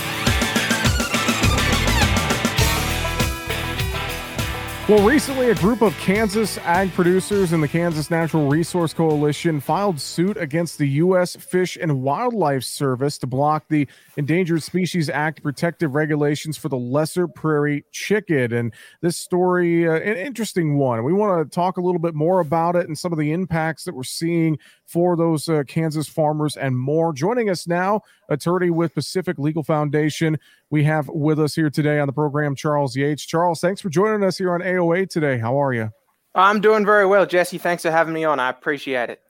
[4.92, 10.02] Well, recently, a group of Kansas ag producers and the Kansas Natural Resource Coalition filed
[10.02, 11.38] suit against the U.S.
[11.38, 17.30] Fish and Wildlife Service to block the Endangered Species Act protective regulations for the lesser
[17.30, 18.52] prairie chicken.
[18.52, 21.06] And this story, uh, an interesting one.
[21.06, 23.86] We want to talk a little bit more about it and some of the impacts
[23.86, 24.58] that we're seeing
[24.92, 27.14] for those uh, Kansas farmers and more.
[27.14, 30.38] Joining us now, attorney with Pacific Legal Foundation.
[30.70, 33.26] We have with us here today on the program Charles Yates.
[33.26, 35.38] Charles, thanks for joining us here on AOA today.
[35.38, 35.92] How are you?
[36.36, 37.58] I'm doing very well, Jesse.
[37.58, 38.40] Thanks for having me on.
[38.40, 39.22] I appreciate it.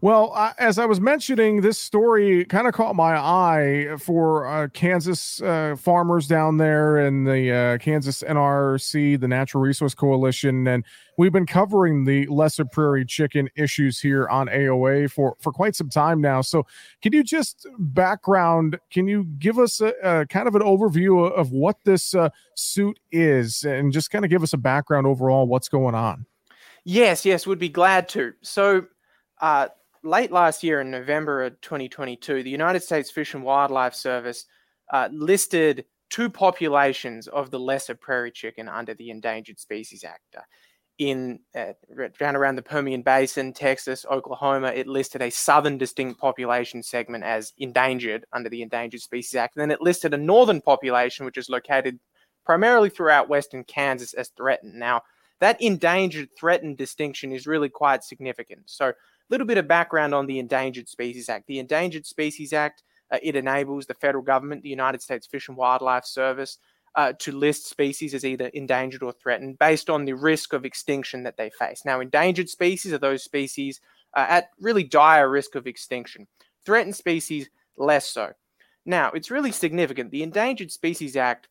[0.00, 4.68] Well, I, as I was mentioning, this story kind of caught my eye for uh,
[4.68, 10.84] Kansas uh, farmers down there and the uh, Kansas NRC, the Natural Resource Coalition, and
[11.18, 15.90] we've been covering the lesser prairie chicken issues here on AOA for for quite some
[15.90, 16.40] time now.
[16.40, 16.66] So,
[17.02, 18.78] can you just background?
[18.92, 23.00] Can you give us a, a kind of an overview of what this uh, suit
[23.10, 26.26] is, and just kind of give us a background overall what's going on?
[26.84, 28.34] Yes, yes, would be glad to.
[28.42, 28.86] So.
[29.42, 29.68] Uh,
[30.02, 34.46] late last year in November of 2022, the United States Fish and Wildlife Service
[34.92, 40.36] uh, listed two populations of the lesser prairie chicken under the Endangered Species Act.
[40.36, 40.42] Uh,
[40.98, 41.72] in uh,
[42.18, 47.54] down around the Permian Basin, Texas, Oklahoma, it listed a southern distinct population segment as
[47.56, 49.56] endangered under the Endangered Species Act.
[49.56, 51.98] And then it listed a northern population, which is located
[52.44, 54.74] primarily throughout western Kansas, as threatened.
[54.74, 55.00] Now,
[55.38, 58.64] that endangered threatened distinction is really quite significant.
[58.66, 58.92] So,
[59.30, 61.46] little bit of background on the Endangered Species Act.
[61.46, 65.56] The Endangered Species Act uh, it enables the federal government, the United States Fish and
[65.56, 66.58] Wildlife Service,
[66.96, 71.22] uh, to list species as either endangered or threatened based on the risk of extinction
[71.22, 71.82] that they face.
[71.84, 73.80] Now, endangered species are those species
[74.16, 76.26] uh, at really dire risk of extinction.
[76.64, 78.32] Threatened species, less so.
[78.84, 80.10] Now, it's really significant.
[80.10, 81.48] The Endangered Species Act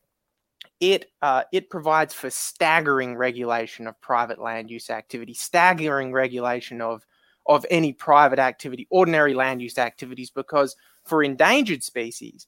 [0.82, 7.06] it uh, it provides for staggering regulation of private land use activity, staggering regulation of
[7.46, 10.76] of any private activity, ordinary land use activities, because
[11.06, 12.48] for endangered species,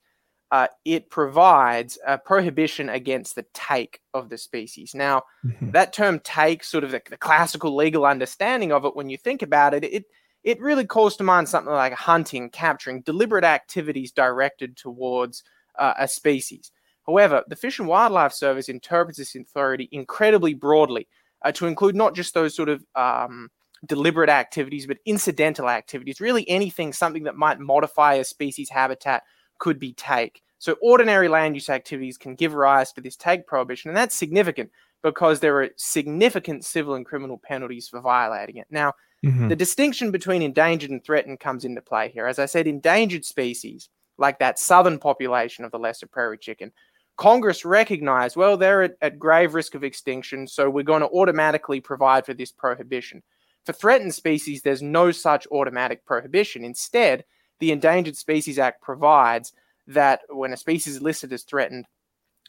[0.51, 4.93] uh, it provides a prohibition against the take of the species.
[4.93, 5.71] Now, mm-hmm.
[5.71, 9.41] that term take, sort of the, the, classical legal understanding of it, when you think
[9.41, 10.05] about it, it
[10.43, 15.43] it really calls to mind something like hunting, capturing, deliberate activities directed towards
[15.77, 16.71] uh, a species.
[17.05, 21.07] However, the Fish and Wildlife Service interprets this authority incredibly broadly
[21.43, 23.49] uh, to include not just those sort of um,
[23.85, 26.21] deliberate activities, but incidental activities.
[26.21, 29.23] Really, anything, something that might modify a species habitat
[29.59, 30.41] could be take.
[30.59, 34.69] So, ordinary land use activities can give rise to this take prohibition, and that's significant
[35.03, 38.67] because there are significant civil and criminal penalties for violating it.
[38.69, 38.93] Now,
[39.25, 39.47] mm-hmm.
[39.47, 42.27] the distinction between endangered and threatened comes into play here.
[42.27, 43.89] As I said, endangered species,
[44.19, 46.71] like that southern population of the lesser prairie chicken,
[47.17, 51.81] Congress recognized, well, they're at, at grave risk of extinction, so we're going to automatically
[51.81, 53.21] provide for this prohibition.
[53.65, 56.63] For threatened species, there's no such automatic prohibition.
[56.63, 57.25] Instead,
[57.59, 59.53] the Endangered Species Act provides
[59.87, 61.85] that when a species is listed as threatened,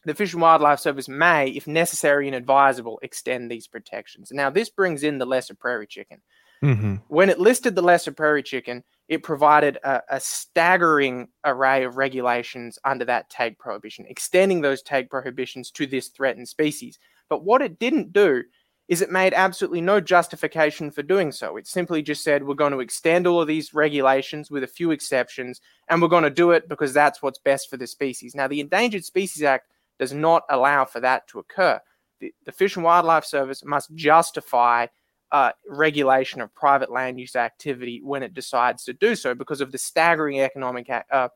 [0.05, 4.31] the Fish and Wildlife Service may, if necessary and advisable, extend these protections.
[4.33, 6.21] Now, this brings in the lesser prairie chicken.
[6.63, 6.97] Mm-hmm.
[7.09, 12.79] When it listed the lesser prairie chicken, it provided a, a, staggering array of regulations
[12.85, 16.99] under that take prohibition, extending those take prohibitions to this threatened species.
[17.29, 18.43] But what it didn't do
[18.89, 21.57] is it made absolutely no justification for doing so.
[21.57, 24.91] It simply just said, we're going to extend all of these regulations with a few
[24.91, 28.35] exceptions, and we're going to do it because that's what's best for the species.
[28.35, 29.69] Now, the Endangered Species Act
[29.99, 31.81] does not allow for that to occur.
[32.21, 34.87] The, the Fish and Wildlife Service must justify
[35.31, 39.73] uh, regulation of private land use activity when it decides to do so because of
[39.73, 41.29] the staggering economic uh,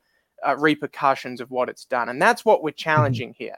[0.46, 2.09] uh, repercussions of what it's done.
[2.11, 2.76] And that's what we're mm-hmm.
[2.76, 3.56] challenging here.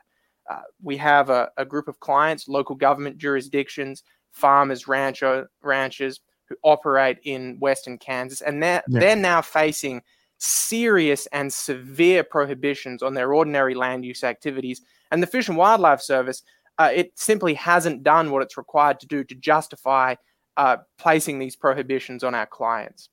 [0.49, 6.57] Uh, we have a, a, group of clients, local government jurisdictions, farmers, rancho, ranchers who
[6.63, 9.01] operate in Western Kansas, and they're, yeah.
[9.01, 10.01] they're now facing
[10.39, 14.81] serious and severe prohibitions on their ordinary land use activities.
[15.11, 16.43] And the Fish and Wildlife Service,
[16.79, 20.15] uh, it simply hasn't done what it's required to do to justify
[20.57, 23.11] uh, placing these prohibitions on our clients.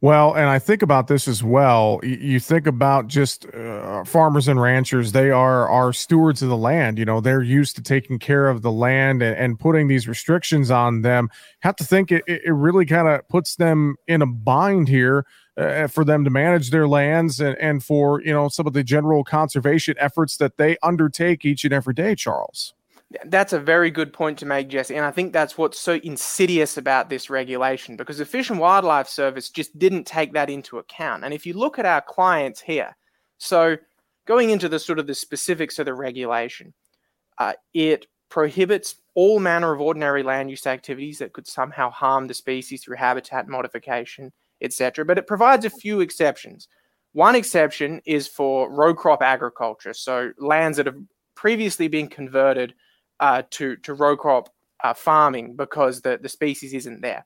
[0.00, 2.00] Well, and I think about this as well.
[2.02, 6.98] You think about just uh, farmers and ranchers, they are are stewards of the land.
[6.98, 10.70] You know, they're used to taking care of the land and, and putting these restrictions
[10.70, 11.28] on them.
[11.60, 15.86] Have to think it, it really kind of puts them in a bind here uh,
[15.86, 19.22] for them to manage their lands and, and for, you know, some of the general
[19.24, 22.74] conservation efforts that they undertake each and every day, Charles.
[23.24, 24.94] That's a very good point to make, Jesse.
[24.94, 29.08] And I think that's what's so insidious about this regulation because the Fish and Wildlife
[29.08, 31.24] Service just didn't take that into account.
[31.24, 32.96] And if you look at our clients here,
[33.38, 33.76] so
[34.26, 36.72] going into the sort of the specifics of the regulation,
[37.38, 42.34] uh, it prohibits all manner of ordinary land use activities that could somehow harm the
[42.34, 45.04] species through habitat modification, etc.
[45.04, 46.68] But it provides a few exceptions.
[47.12, 50.96] One exception is for row crop agriculture, so lands that have
[51.34, 52.72] previously been converted
[53.20, 54.48] uh, to to row crop
[54.82, 57.24] uh, farming because the the species isn't there.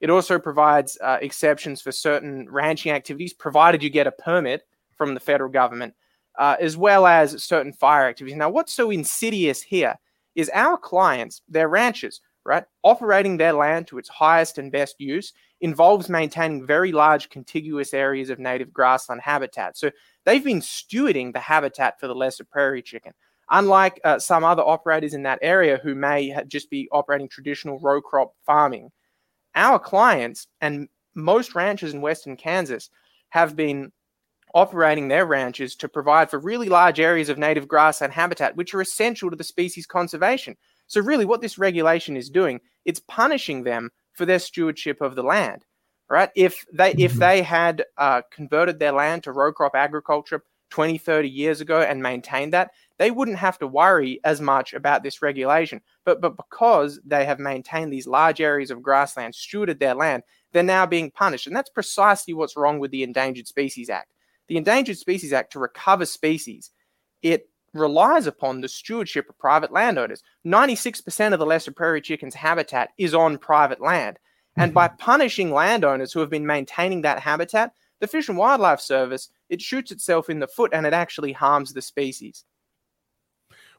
[0.00, 4.62] It also provides uh, exceptions for certain ranching activities, provided you get a permit
[4.96, 5.94] from the federal government,
[6.38, 8.36] uh, as well as certain fire activities.
[8.36, 9.94] Now, what's so insidious here
[10.34, 15.32] is our clients, their ranchers, right, operating their land to its highest and best use
[15.60, 19.78] involves maintaining very large contiguous areas of native grassland habitat.
[19.78, 19.90] So
[20.24, 23.12] they've been stewarding the habitat for the lesser prairie chicken.
[23.54, 28.02] Unlike uh, some other operators in that area who may just be operating traditional row
[28.02, 28.90] crop farming,
[29.54, 32.90] our clients and most ranchers in Western Kansas
[33.28, 33.92] have been
[34.56, 38.80] operating their ranches to provide for really large areas of native grassland habitat, which are
[38.80, 40.56] essential to the species conservation.
[40.88, 45.22] So, really, what this regulation is doing, it's punishing them for their stewardship of the
[45.22, 45.64] land.
[46.10, 46.30] Right?
[46.34, 47.20] If they if mm-hmm.
[47.20, 52.02] they had uh, converted their land to row crop agriculture 20, 30 years ago and
[52.02, 55.80] maintained that, they wouldn't have to worry as much about this regulation.
[56.04, 60.62] But, but because they have maintained these large areas of grassland, stewarded their land, they're
[60.62, 61.46] now being punished.
[61.46, 64.12] And that's precisely what's wrong with the Endangered Species Act.
[64.48, 66.70] The Endangered Species Act, to recover species,
[67.22, 70.22] it relies upon the stewardship of private landowners.
[70.46, 74.18] 96% of the lesser prairie chicken's habitat is on private land.
[74.56, 74.74] And mm-hmm.
[74.74, 79.60] by punishing landowners who have been maintaining that habitat, the Fish and Wildlife Service, it
[79.60, 82.44] shoots itself in the foot and it actually harms the species.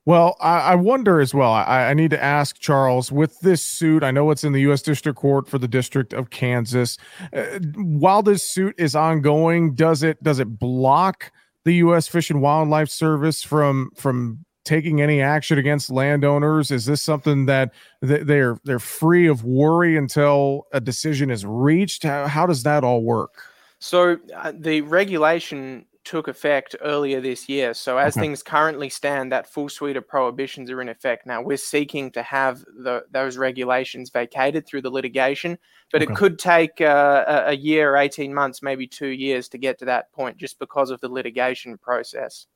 [0.06, 1.52] Well, I, I wonder as well.
[1.52, 4.04] I, I, need to ask Charles with this suit.
[4.04, 4.84] I know it's in the U.S.
[4.84, 7.00] District Court for the District of Kansas.
[7.34, 11.32] Uh, while this suit is ongoing, does it does it block
[11.64, 12.08] the U.S.
[12.08, 16.70] Fish and Wildlife Service from from taking any action against landowners?
[16.70, 22.04] Is this something that they're they're free of worry until a decision is reached?
[22.04, 23.42] How, how does that all work?
[23.80, 27.74] So uh, the regulation took effect earlier this year.
[27.74, 28.22] So as Okay.
[28.22, 31.26] things currently stand, that full suite of prohibitions are in effect.
[31.26, 35.58] Now we're seeking to have the, those regulations vacated through the litigation,
[35.92, 36.14] but Okay.
[36.14, 40.12] it could take uh, a, year, eighteen months, maybe two years to get to that
[40.14, 42.48] point, just because of the litigation process.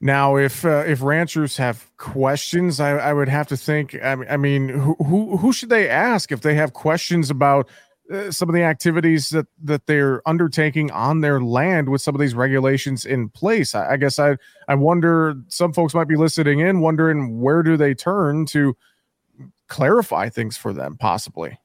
[0.00, 3.96] Now, if uh, if ranchers have questions, I, I would have to think.
[4.02, 7.68] I, mean- I mean, who, who who should they ask if they have questions about
[8.12, 12.20] uh, some of the activities that that they're undertaking on their land with some of
[12.20, 13.74] these regulations in place?
[13.74, 14.36] I, I guess I
[14.68, 15.34] I wonder.
[15.48, 18.76] Some folks might be listening in, wondering where do they turn to
[19.68, 21.58] clarify things for them, possibly.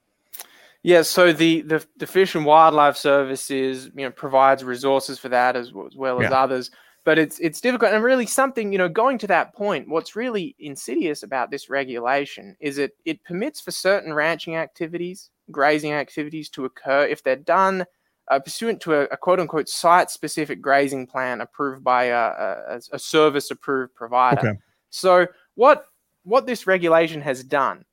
[0.84, 5.28] Yeah, so the, the, the Fish and Wildlife Service is, you know, provides resources for
[5.30, 6.40] that as, well- as well as Yeah.
[6.42, 6.72] others.
[7.08, 10.58] But it's it's difficult and really something, you know, going to that point, what's really
[10.60, 16.66] insidious about this regulation is it it permits for certain ranching activities, grazing activities to
[16.66, 17.86] occur if they're done
[18.30, 22.82] uh, pursuant to a, a quote unquote site specific grazing plan approved by a, a,
[22.92, 24.50] a service approved provider.
[24.50, 24.60] Okay.
[24.90, 25.86] So what
[26.24, 27.86] what this regulation has done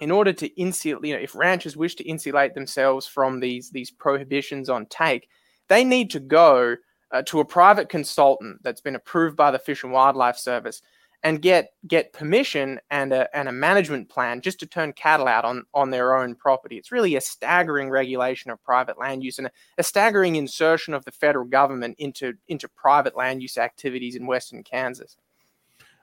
[0.00, 3.90] in order to insulate, you know, if ranchers wish to insulate themselves from these these
[3.90, 5.28] prohibitions on take,
[5.66, 6.76] they need to go
[7.12, 10.82] uh, to a private consultant that's been approved by the Fish and Wildlife Service
[11.22, 15.44] and get get permission and a and a management plan just to turn cattle out
[15.44, 16.76] on on their own property.
[16.76, 21.04] It's really a staggering regulation of private land use and a, a staggering insertion of
[21.04, 25.16] the federal government into into private land use activities in western Kansas.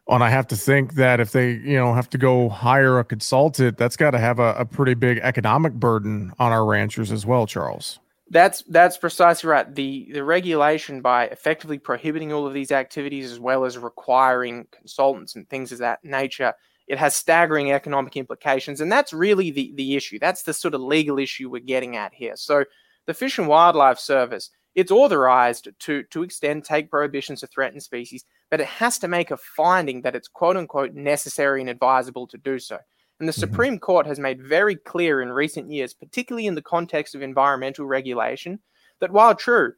[0.07, 3.05] And I have to think that if they, you know, have to go hire a
[3.05, 7.25] consultant, that's got to have a, a pretty big economic burden on our ranchers as
[7.25, 7.99] well, Charles.
[8.29, 9.73] That's that's precisely right.
[9.73, 15.35] The the regulation by effectively prohibiting all of these activities as well as requiring consultants
[15.35, 16.53] and things of that nature,
[16.87, 18.81] it has staggering economic implications.
[18.81, 20.19] And that's really the, the issue.
[20.19, 22.33] That's the sort of legal issue we're getting at here.
[22.35, 22.65] So
[23.05, 28.25] the Fish and Wildlife Service, it's authorized to to extend take prohibitions to threatened species,
[28.49, 32.37] but it has to make a finding that it's quote unquote necessary and advisable to
[32.37, 32.79] do so.
[33.19, 33.39] And the mm-hmm.
[33.39, 37.85] Supreme Court has made very clear in recent years, particularly in the context of environmental
[37.85, 38.59] regulation,
[38.99, 39.73] that while true,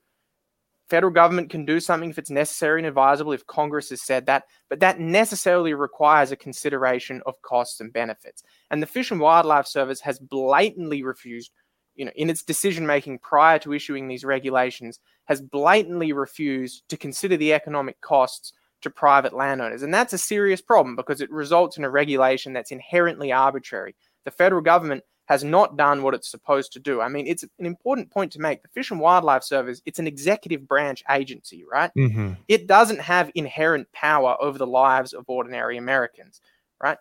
[0.87, 4.43] federal government can do something if it's necessary and advisable, if Congress has said that,
[4.69, 8.43] but that necessarily requires a consideration of costs and benefits.
[8.71, 11.51] And the Fish and Wildlife Service has blatantly refused,
[11.95, 16.97] you know, in its decision making prior to issuing these regulations, has blatantly refused to
[16.97, 19.83] consider the economic costs to private landowners.
[19.83, 23.95] And that's a serious problem because it results in a regulation that's inherently arbitrary.
[24.25, 27.01] The federal government has not done what it's supposed to do.
[27.01, 28.61] I mean, it's an important point to make.
[28.61, 31.91] The Fish and Wildlife Service, it's an executive branch agency, right?
[31.97, 32.33] Mm-hmm.
[32.47, 36.41] It doesn't have inherent power over the lives of ordinary Americans,
[36.81, 36.97] right?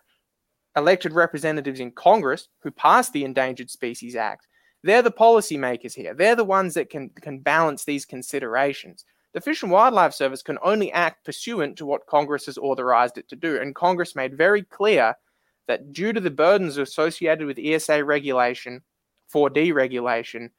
[0.75, 4.47] Elected representatives in Congress who passed the Endangered Species Act,
[4.85, 6.13] they're the policymakers here.
[6.13, 9.03] They're the ones that can can balance these considerations.
[9.35, 13.27] The Fish and Wildlife Service can only act pursuant to what Congress has authorized it
[13.27, 13.59] to do.
[13.59, 15.13] And Congress made very clear
[15.67, 18.81] that due to the burdens associated with ESA regulation,
[19.33, 20.51] 4D regulation,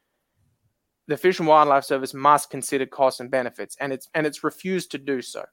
[1.09, 4.91] the Fish and Wildlife Service must consider costs and benefits, and it's and it's refused
[4.91, 5.47] to do so.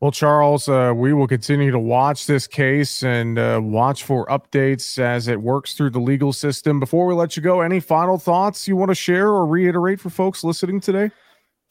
[0.00, 4.98] Well, Charles, uh, we will continue to watch this case and uh, watch for updates
[4.98, 6.78] as it works through the legal system.
[6.78, 10.10] Before we let you go, any final thoughts you want to share or reiterate for
[10.10, 11.10] folks listening today?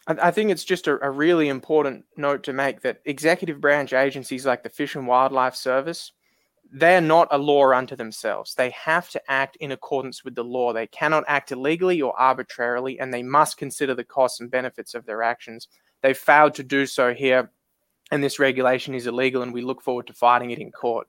[0.08, 4.46] I, think it's just a, a really important note to make that executive branch agencies
[4.46, 6.14] like the Fish and Wildlife Service,
[6.72, 8.56] they're not a law unto themselves.
[8.56, 10.72] They have to act in accordance with the law.
[10.72, 15.06] They cannot act illegally or arbitrarily, and they must consider the costs and benefits of
[15.06, 15.68] their actions.
[16.02, 17.52] They failed to do so here,
[18.12, 21.08] and this regulation is illegal, and we look forward to fighting it in court.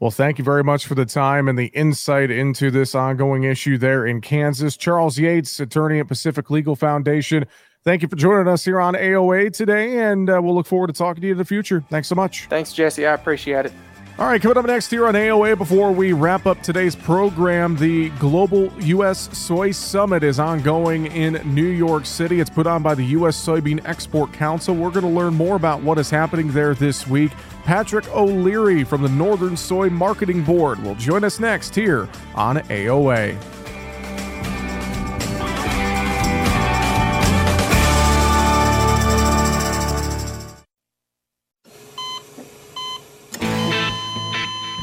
[0.00, 3.78] Well, thank you very much for the time and the insight into this ongoing issue
[3.78, 4.76] there in Kansas.
[4.76, 7.46] Charles Yates, attorney at Pacific Legal Foundation.
[7.84, 10.92] Thank you for joining us here on AOA today, and uh, we'll look forward to
[10.92, 11.82] talking to you in the future.
[11.90, 12.46] Thanks so much.
[12.46, 13.04] Thanks, Jesse.
[13.04, 13.72] I appreciate it.
[14.20, 18.10] All right, coming up next here on AOA before we wrap up today's program, the
[18.10, 19.36] Global U.S.
[19.36, 22.38] Soy Summit is ongoing in New York City.
[22.38, 23.42] It's put on by the U.S.
[23.42, 24.76] Soybean Export Council.
[24.76, 27.32] We're going to learn more about what is happening there this week.
[27.64, 33.61] Patrick O'Leary from the Northern Soy Marketing Board will join us next here on AOA.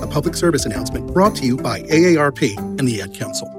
[0.00, 3.52] A public service announcement brought to you by AARP and the Ad Council.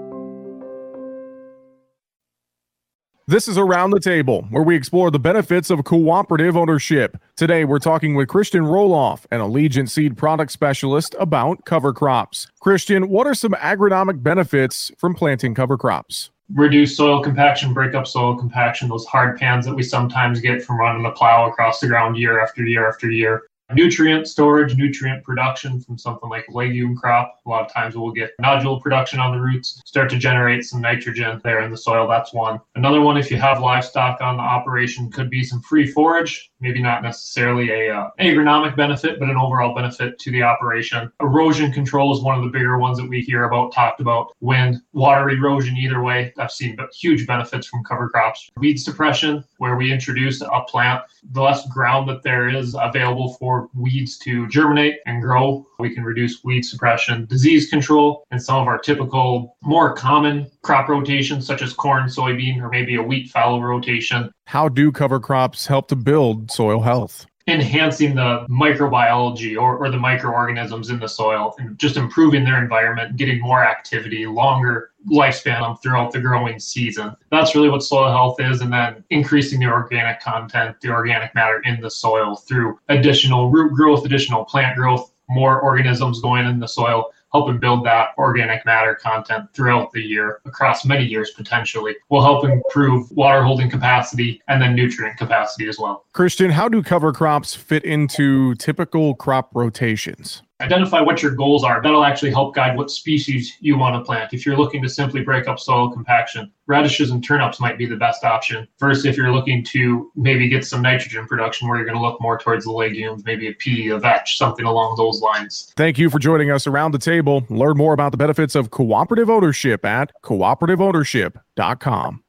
[3.27, 7.17] This is Around the Table, where we explore the benefits of cooperative ownership.
[7.35, 12.47] Today, we're talking with Christian Roloff, an Allegiant seed product specialist, about cover crops.
[12.61, 16.31] Christian, what are some agronomic benefits from planting cover crops?
[16.53, 20.79] Reduce soil compaction, break up soil compaction, those hard pans that we sometimes get from
[20.79, 25.79] running a plow across the ground year after year after year nutrient storage, nutrient production
[25.81, 27.39] from something like a legume crop.
[27.45, 30.81] A lot of times we'll get nodule production on the roots, start to generate some
[30.81, 32.07] nitrogen there in the soil.
[32.07, 32.59] That's one.
[32.75, 36.51] Another one, if you have livestock on the operation, could be some free forage.
[36.59, 41.11] Maybe not necessarily a uh, agronomic benefit, but an overall benefit to the operation.
[41.21, 44.35] Erosion control is one of the bigger ones that we hear about, talked about.
[44.41, 46.33] Wind, water erosion, either way.
[46.37, 48.49] I've seen huge benefits from cover crops.
[48.57, 53.58] Weed suppression, where we introduce a plant, the less ground that there is available for
[53.75, 58.67] weeds to germinate and grow, we can reduce weed suppression, disease control, and some of
[58.67, 63.61] our typical, more common crop rotations, such as corn, soybean, or maybe a wheat fallow
[63.61, 64.31] rotation.
[64.45, 67.25] How do cover crops help to build soil health?
[67.49, 73.17] Enhancing the microbiology or, or the microorganisms in the soil and just improving their environment,
[73.17, 77.15] getting more activity, longer lifespan throughout the growing season.
[77.31, 78.61] That's really what soil health is.
[78.61, 83.73] And then increasing the organic content, the organic matter in the soil through additional root
[83.73, 88.95] growth, additional plant growth, more organisms going in the soil helping build that organic matter
[88.95, 94.61] content throughout the year across many years potentially will help improve water holding capacity and
[94.61, 96.05] then nutrient capacity as well.
[96.13, 100.41] Christian, how do cover crops fit into typical crop rotations?
[100.61, 101.81] Identify what your goals are.
[101.81, 104.33] That'll actually help guide what species you want to plant.
[104.33, 107.95] If you're looking to simply break up soil compaction, radishes and turnips might be the
[107.95, 108.67] best option.
[108.77, 112.19] First, if you're looking to maybe get some nitrogen production, where you're going to look
[112.19, 115.71] more towards the legumes, maybe a pea, a vetch, something along those lines.
[115.77, 117.45] Thank you for joining us around the table.
[117.49, 122.23] Learn more about the benefits of cooperative ownership at cooperativeownership.com.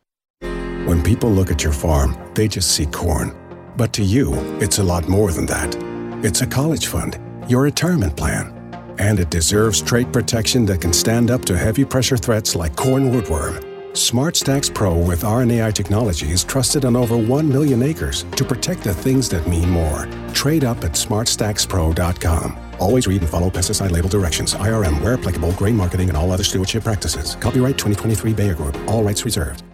[0.87, 3.37] When people look at your farm, they just see corn.
[3.76, 5.76] But to you, it's a lot more than that.
[6.24, 7.18] It's a college fund
[7.49, 8.53] your retirement plan.
[8.99, 13.11] And it deserves trait protection that can stand up to heavy pressure threats like corn
[13.11, 13.64] rootworm.
[13.93, 18.95] SmartStax Pro with RNAi technology is trusted on over 1 million acres to protect the
[18.95, 20.07] things that mean more.
[20.32, 22.59] Trade up at smartstaxpro.com.
[22.78, 24.55] Always read and follow pesticide label directions.
[24.55, 27.34] IRM where applicable, grain marketing, and all other stewardship practices.
[27.36, 28.76] Copyright 2023 Bayer Group.
[28.88, 29.64] All rights reserved.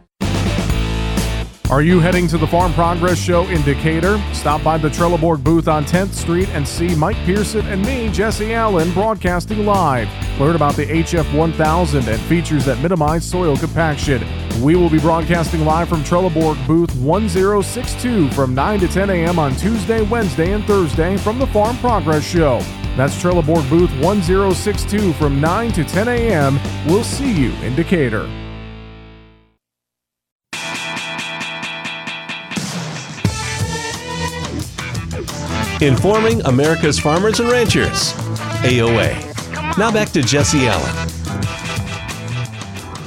[1.68, 4.22] Are you heading to the Farm Progress Show in Decatur?
[4.32, 8.54] Stop by the Trelleborg booth on 10th Street and see Mike Pearson and me, Jesse
[8.54, 10.08] Allen, broadcasting live.
[10.38, 14.24] Learn about the HF 1000 and features that minimize soil compaction.
[14.62, 19.40] We will be broadcasting live from Trelleborg booth 1062 from 9 to 10 a.m.
[19.40, 22.60] on Tuesday, Wednesday, and Thursday from the Farm Progress Show.
[22.96, 26.60] That's Trelleborg booth 1062 from 9 to 10 a.m.
[26.86, 28.45] We'll see you in Decatur.
[35.82, 38.14] Informing America's farmers and ranchers.
[38.62, 39.76] AOA.
[39.76, 41.15] Now back to Jesse Allen.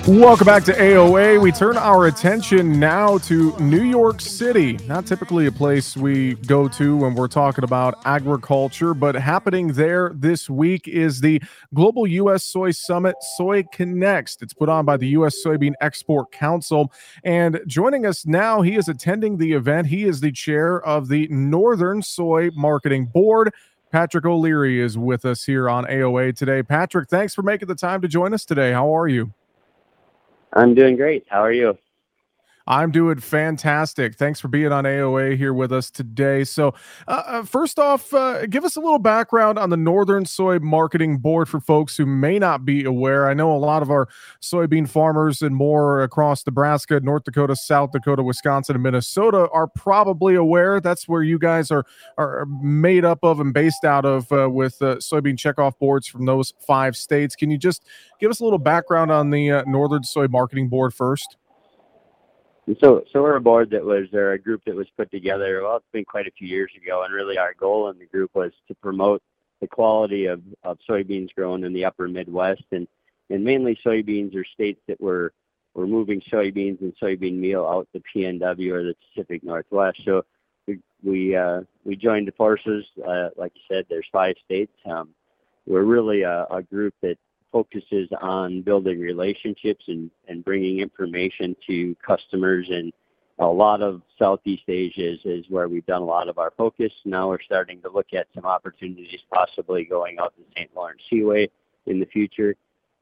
[0.10, 1.39] Welcome back to AOA.
[1.39, 4.80] We turn our attention now to New York City.
[4.88, 10.12] Not typically a place we go to when we're talking about agriculture, but happening there
[10.16, 11.39] this week is the
[11.76, 12.43] Global U.S.
[12.43, 14.38] Soy Summit Soy Connects.
[14.41, 15.43] It's put on by the U.S.
[15.45, 16.91] Soybean Export Council.
[17.24, 19.86] And joining us now, he is attending the event.
[19.86, 23.53] He is the chair of the Northern Soy Marketing Board.
[23.91, 26.64] Patrick O'Leary is with us here on AOA today.
[26.64, 28.72] Patrick, thanks for making the time to join us today.
[28.72, 29.36] How are you?
[30.54, 31.26] I'm doing great.
[31.30, 31.78] How are you?
[32.70, 34.16] I'm doing fantastic.
[34.16, 36.44] Thanks for being on AOA here with us today.
[36.44, 36.76] So,
[37.08, 41.18] uh, uh, first off, uh, give us a little background on the Northern Soy Marketing
[41.18, 43.28] Board for folks who may not be aware.
[43.28, 44.08] I know a lot of our
[44.40, 50.36] soybean farmers and more across Nebraska, North Dakota, South Dakota, Wisconsin, and Minnesota are probably
[50.36, 50.80] aware.
[50.80, 51.86] That's where you guys are
[52.20, 56.28] are made up of and based out of uh, with uh, soybean checkoff boards from
[56.28, 57.36] those five states.
[57.36, 57.84] Can you just
[58.20, 61.36] give us a little background on the uh, Northern Soy Marketing Board first?
[62.82, 65.62] So, so we're a board that was, or a group that was put together.
[65.64, 68.32] Well, it's been quite a few years ago, and really our goal in the group
[68.34, 69.22] was to promote
[69.62, 72.88] the quality of, of soybeans grown in the Upper Midwest, and
[73.32, 75.34] and mainly soybeans or states that were
[75.74, 80.02] were moving soybeans and soybean meal out the PNW or the Pacific Northwest.
[80.04, 80.26] So
[80.68, 82.86] we we uh, we joined forces.
[83.06, 84.74] Uh, like you said, there's five states.
[84.86, 85.10] Um,
[85.68, 87.18] we're really a, a group that
[87.52, 92.68] focuses on building relationships and, and bringing information to customers.
[92.70, 92.93] And
[93.39, 96.91] a lot of Southeast Asia is, is where we've done a lot of our focus.
[97.06, 100.70] Now we're starting to look at some opportunities possibly going out the St.
[100.76, 101.50] Lawrence Seaway
[101.86, 102.56] in the future.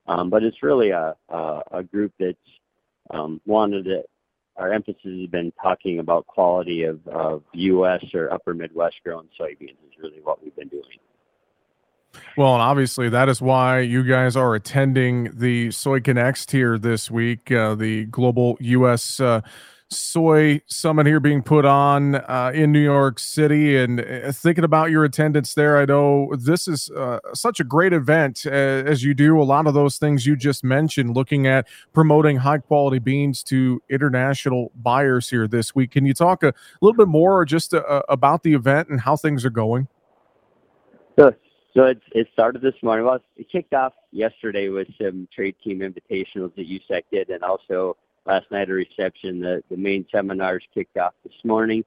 [0.07, 2.37] Um, but it's really a, a, a group that's
[3.11, 4.03] um, wanted to,
[4.55, 8.03] our emphasis has been talking about quality of, of U.S.
[8.13, 10.83] or upper Midwest grown soybeans is really what we've been doing.
[12.37, 17.51] Well, and obviously that is why you guys are attending the SoyConnext here this week,
[17.51, 19.19] uh, the global U.S.
[19.19, 19.41] Uh,
[19.89, 23.77] soy summit here being put on uh, in New York City.
[23.77, 27.93] And uh, thinking about your attendance there, I know this is uh, such a great
[27.93, 31.67] event uh, as you do a lot of those things you just mentioned, looking at
[31.93, 35.91] promoting high quality beans to international buyers here this week.
[35.91, 39.49] Can you talk a little bit more just about the event and how things are
[39.49, 39.87] going?
[41.17, 41.35] Sure.
[41.77, 43.05] So it, it started this morning.
[43.05, 47.95] Well, it kicked off yesterday with some trade team invitationals that USSEC did, and also
[48.25, 49.39] last night a reception.
[49.41, 51.85] The, the main seminars kicked off this morning.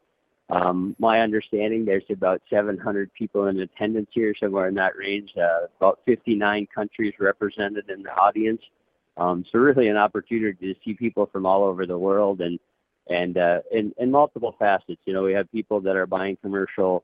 [0.48, 5.32] Um, my understanding, there's about 700 people in attendance here, somewhere in that range.
[5.36, 8.62] Uh, about 59 countries represented in the audience.
[9.16, 12.60] Um, so really an opportunity to see people from all over the world and
[13.08, 15.00] and uh, in, in multiple facets.
[15.04, 17.02] You know, we have people that are buying commercial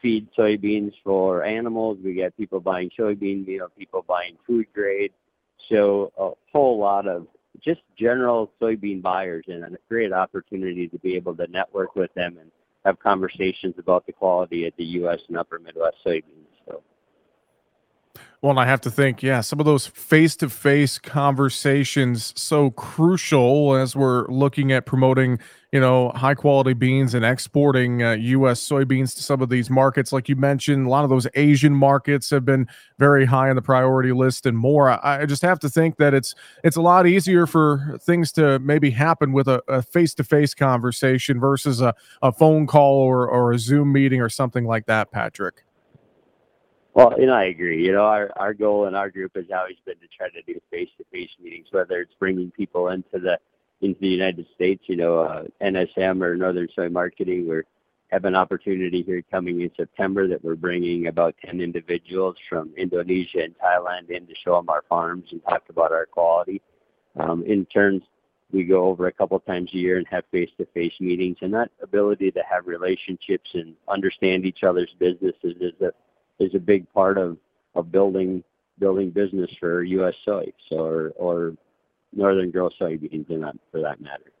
[0.00, 1.98] feed soybeans for animals.
[2.02, 5.12] We get people buying soybean meal, people buying food grade.
[5.68, 7.26] So a whole lot of
[7.62, 12.38] just general soybean buyers and a great opportunity to be able to network with them
[12.40, 12.50] and
[12.84, 15.18] have conversations about the quality of the U.S.
[15.28, 16.45] and upper Midwest soybeans.
[18.42, 22.70] Well, and I have to think, yeah, some of those face to face conversations so
[22.70, 25.38] crucial as we're looking at promoting,
[25.72, 28.60] you know, high quality beans and exporting uh, U.S.
[28.60, 30.12] soybeans to some of these markets.
[30.12, 32.68] Like you mentioned, a lot of those Asian markets have been
[32.98, 34.90] very high on the priority list and more.
[34.90, 38.58] I, I just have to think that it's it's a lot easier for things to
[38.60, 43.52] maybe happen with a face to face conversation versus a, a phone call or, or
[43.52, 45.65] a Zoom meeting or something like that, Patrick.
[46.96, 47.84] Well, and I agree.
[47.84, 50.58] You know, our our goal in our group has always been to try to do
[50.70, 53.38] face-to-face meetings, whether it's bringing people into the
[53.82, 54.82] into the United States.
[54.86, 57.46] You know, uh, NSM or Northern Soy Marketing.
[57.50, 57.60] We
[58.12, 63.42] have an opportunity here coming in September that we're bringing about 10 individuals from Indonesia
[63.42, 66.62] and Thailand in to show them our farms and talk about our quality.
[67.20, 68.04] Um, in turns,
[68.52, 72.30] we go over a couple times a year and have face-to-face meetings, and that ability
[72.30, 75.92] to have relationships and understand each other's businesses is a
[76.38, 77.38] is a big part of
[77.74, 78.42] of building
[78.78, 80.14] building business for U.S.
[80.24, 81.54] soy, so or, or
[82.12, 84.32] northern grow soybeans, in that, for that matter.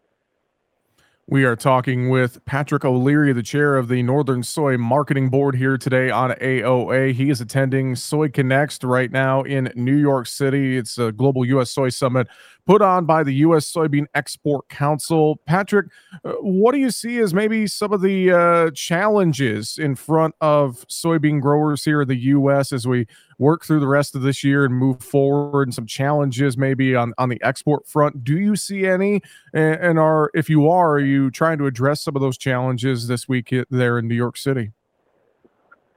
[1.28, 5.76] We are talking with Patrick O'Leary, the chair of the Northern Soy Marketing Board here
[5.76, 7.14] today on AOA.
[7.14, 10.76] He is attending SoyConnext right now in New York City.
[10.76, 11.72] It's a global U.S.
[11.72, 12.28] soy summit
[12.66, 13.72] put on by the U.S.
[13.72, 15.36] Soybean Export Council.
[15.46, 15.86] Patrick,
[16.24, 20.86] uh, what do you see as maybe some of the uh, challenges in front of
[20.88, 22.72] soybean growers here in the U.S.
[22.72, 23.06] as we
[23.38, 27.14] work through the rest of this year and move forward, and some challenges maybe on,
[27.18, 28.24] on the export front?
[28.24, 29.22] Do you see any?
[29.54, 33.06] And, and are if you are, are you trying to address some of those challenges
[33.06, 34.72] this week there in New York City?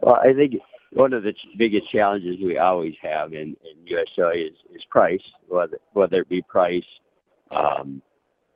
[0.02, 0.56] Well, I think
[0.94, 5.78] one of the biggest challenges we always have in, in USO is, is price, whether,
[5.94, 6.84] whether it be price
[7.52, 8.02] um,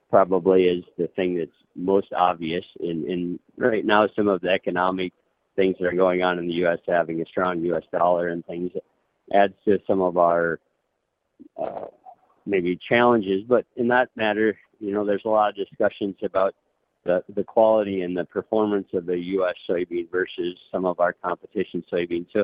[0.10, 2.66] probably is the thing that's most obvious.
[2.80, 5.14] In, in right now, some of the economic
[5.56, 7.84] things that are going on in the U.S., having a strong U.S.
[7.92, 8.72] dollar and things,
[9.34, 10.60] adds to some of our
[11.62, 11.86] uh,
[12.46, 13.44] maybe challenges.
[13.48, 16.56] But in that matter, you know, there's a lot of discussions about
[17.06, 19.56] the, quality and the performance of the U.S.
[19.68, 22.28] soybean versus some of our competition soybeans.
[22.34, 22.44] So,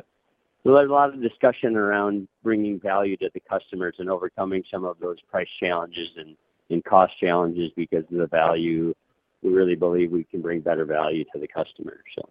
[0.64, 4.98] there's a lot of discussion around bringing value to the customers and overcoming some of
[5.00, 6.36] those price challenges and,
[6.84, 8.94] cost challenges because of the value.
[9.42, 11.98] We really believe we can bring better value to the customer.
[12.14, 12.28] So.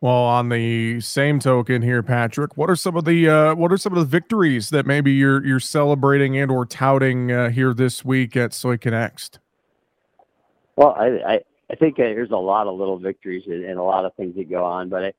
[0.00, 3.76] Well, on the same token here, Patrick, what are some of the uh, what are
[3.76, 8.04] some of the victories that maybe you're you're celebrating and or touting uh, here this
[8.04, 9.40] week at Soy Connect?
[10.78, 11.40] Well, I, I,
[11.72, 14.64] I think there's a lot of little victories and, a lot of things that go
[14.64, 15.12] on, but I,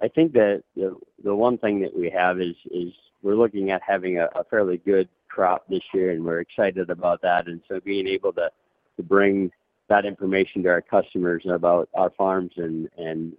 [0.00, 3.82] I think that the, the one thing that we have is, is we're looking at
[3.82, 7.48] having a, a fairly good crop this year, and we're excited about that.
[7.48, 8.52] And so being able to,
[8.98, 9.50] to bring
[9.88, 13.32] that information to our customers about our farms and, and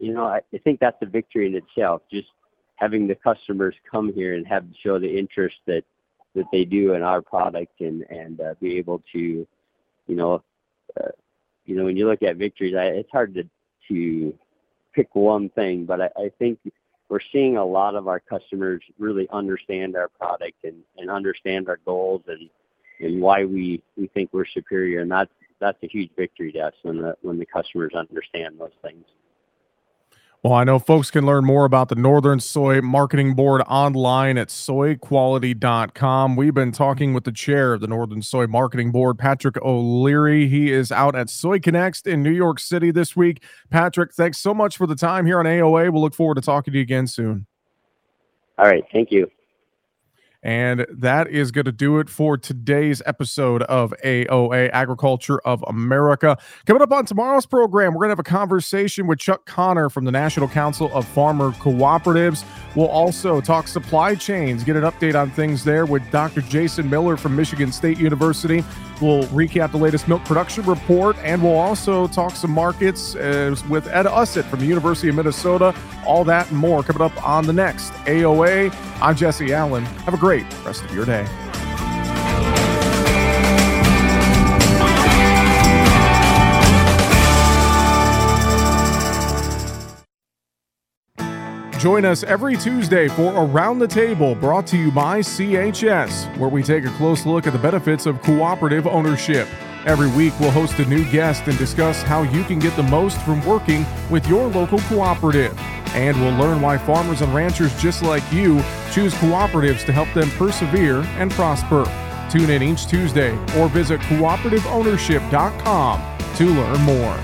[0.00, 2.02] you know, I, I think that's a victory in itself.
[2.10, 2.30] Just
[2.74, 5.84] having the customers come here and have show the interest that
[6.34, 9.46] that they do in our product and and uh, be able to,
[10.08, 10.42] you know,
[11.00, 11.08] uh,
[11.64, 13.44] you know, when you look at victories, I, it's hard to
[13.88, 14.34] to
[14.94, 16.58] pick one thing, but I, I think
[17.08, 21.78] we're seeing a lot of our customers really understand our product and, and understand our
[21.84, 22.48] goals and
[23.00, 26.74] and why we, we think we're superior, and that's that's a huge victory to us
[26.82, 29.04] when the when the customers understand those things.
[30.42, 34.48] Well, I know folks can learn more about the Northern Soy Marketing Board online at
[34.48, 36.34] soyquality.com.
[36.34, 40.48] We've been talking with the chair of the Northern Soy Marketing Board, Patrick O'Leary.
[40.48, 43.44] He is out at Soy Connect in New York City this week.
[43.70, 45.92] Patrick, thanks so much for the time here on AOA.
[45.92, 47.46] We'll look forward to talking to you again soon.
[48.58, 48.82] All right.
[48.92, 49.30] Thank you.
[50.42, 56.36] And that is going to do it for today's episode of AOA Agriculture of America.
[56.66, 60.04] Coming up on tomorrow's program, we're going to have a conversation with Chuck Conner from
[60.04, 62.44] the National Council of Farmer Cooperatives.
[62.74, 66.40] We'll also talk supply chains, get an update on things there with Dr.
[66.40, 68.64] Jason Miller from Michigan State University.
[69.00, 73.88] We'll recap the latest milk production report, and we'll also talk some markets uh, with
[73.88, 75.74] Ed Usset from the University of Minnesota.
[76.06, 78.72] All that and more coming up on the next AOA.
[79.02, 79.84] I'm Jesse Allen.
[79.84, 81.26] Have a great great rest of your day.
[91.78, 96.62] Join us every Tuesday for Around the Table, brought to you by CHS, where we
[96.62, 99.48] take a close look at the benefits of cooperative ownership.
[99.84, 103.20] Every week, we'll host a new guest and discuss how you can get the most
[103.22, 105.58] from working with your local cooperative.
[105.94, 108.62] And we'll learn why farmers and ranchers just like you
[108.92, 111.84] choose cooperatives to help them persevere and prosper.
[112.30, 116.00] Tune in each Tuesday or visit cooperativeownership.com
[116.36, 117.18] to learn more.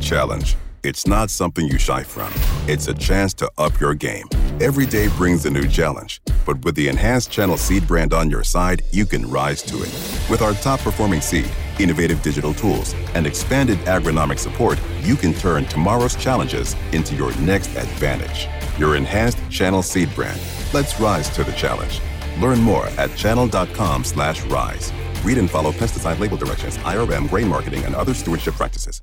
[0.00, 0.56] Challenge.
[0.84, 2.32] It's not something you shy from.
[2.68, 4.26] It's a chance to up your game.
[4.62, 8.44] Every day brings a new challenge, but with the enhanced Channel Seed brand on your
[8.44, 9.90] side, you can rise to it.
[10.30, 11.50] With our top performing seed,
[11.80, 17.74] innovative digital tools, and expanded agronomic support, you can turn tomorrow's challenges into your next
[17.74, 18.46] advantage.
[18.78, 20.40] Your enhanced Channel Seed brand.
[20.72, 22.00] Let's rise to the challenge.
[22.38, 24.92] Learn more at channel.com slash rise.
[25.24, 29.02] Read and follow pesticide label directions, IRM, grain marketing, and other stewardship practices.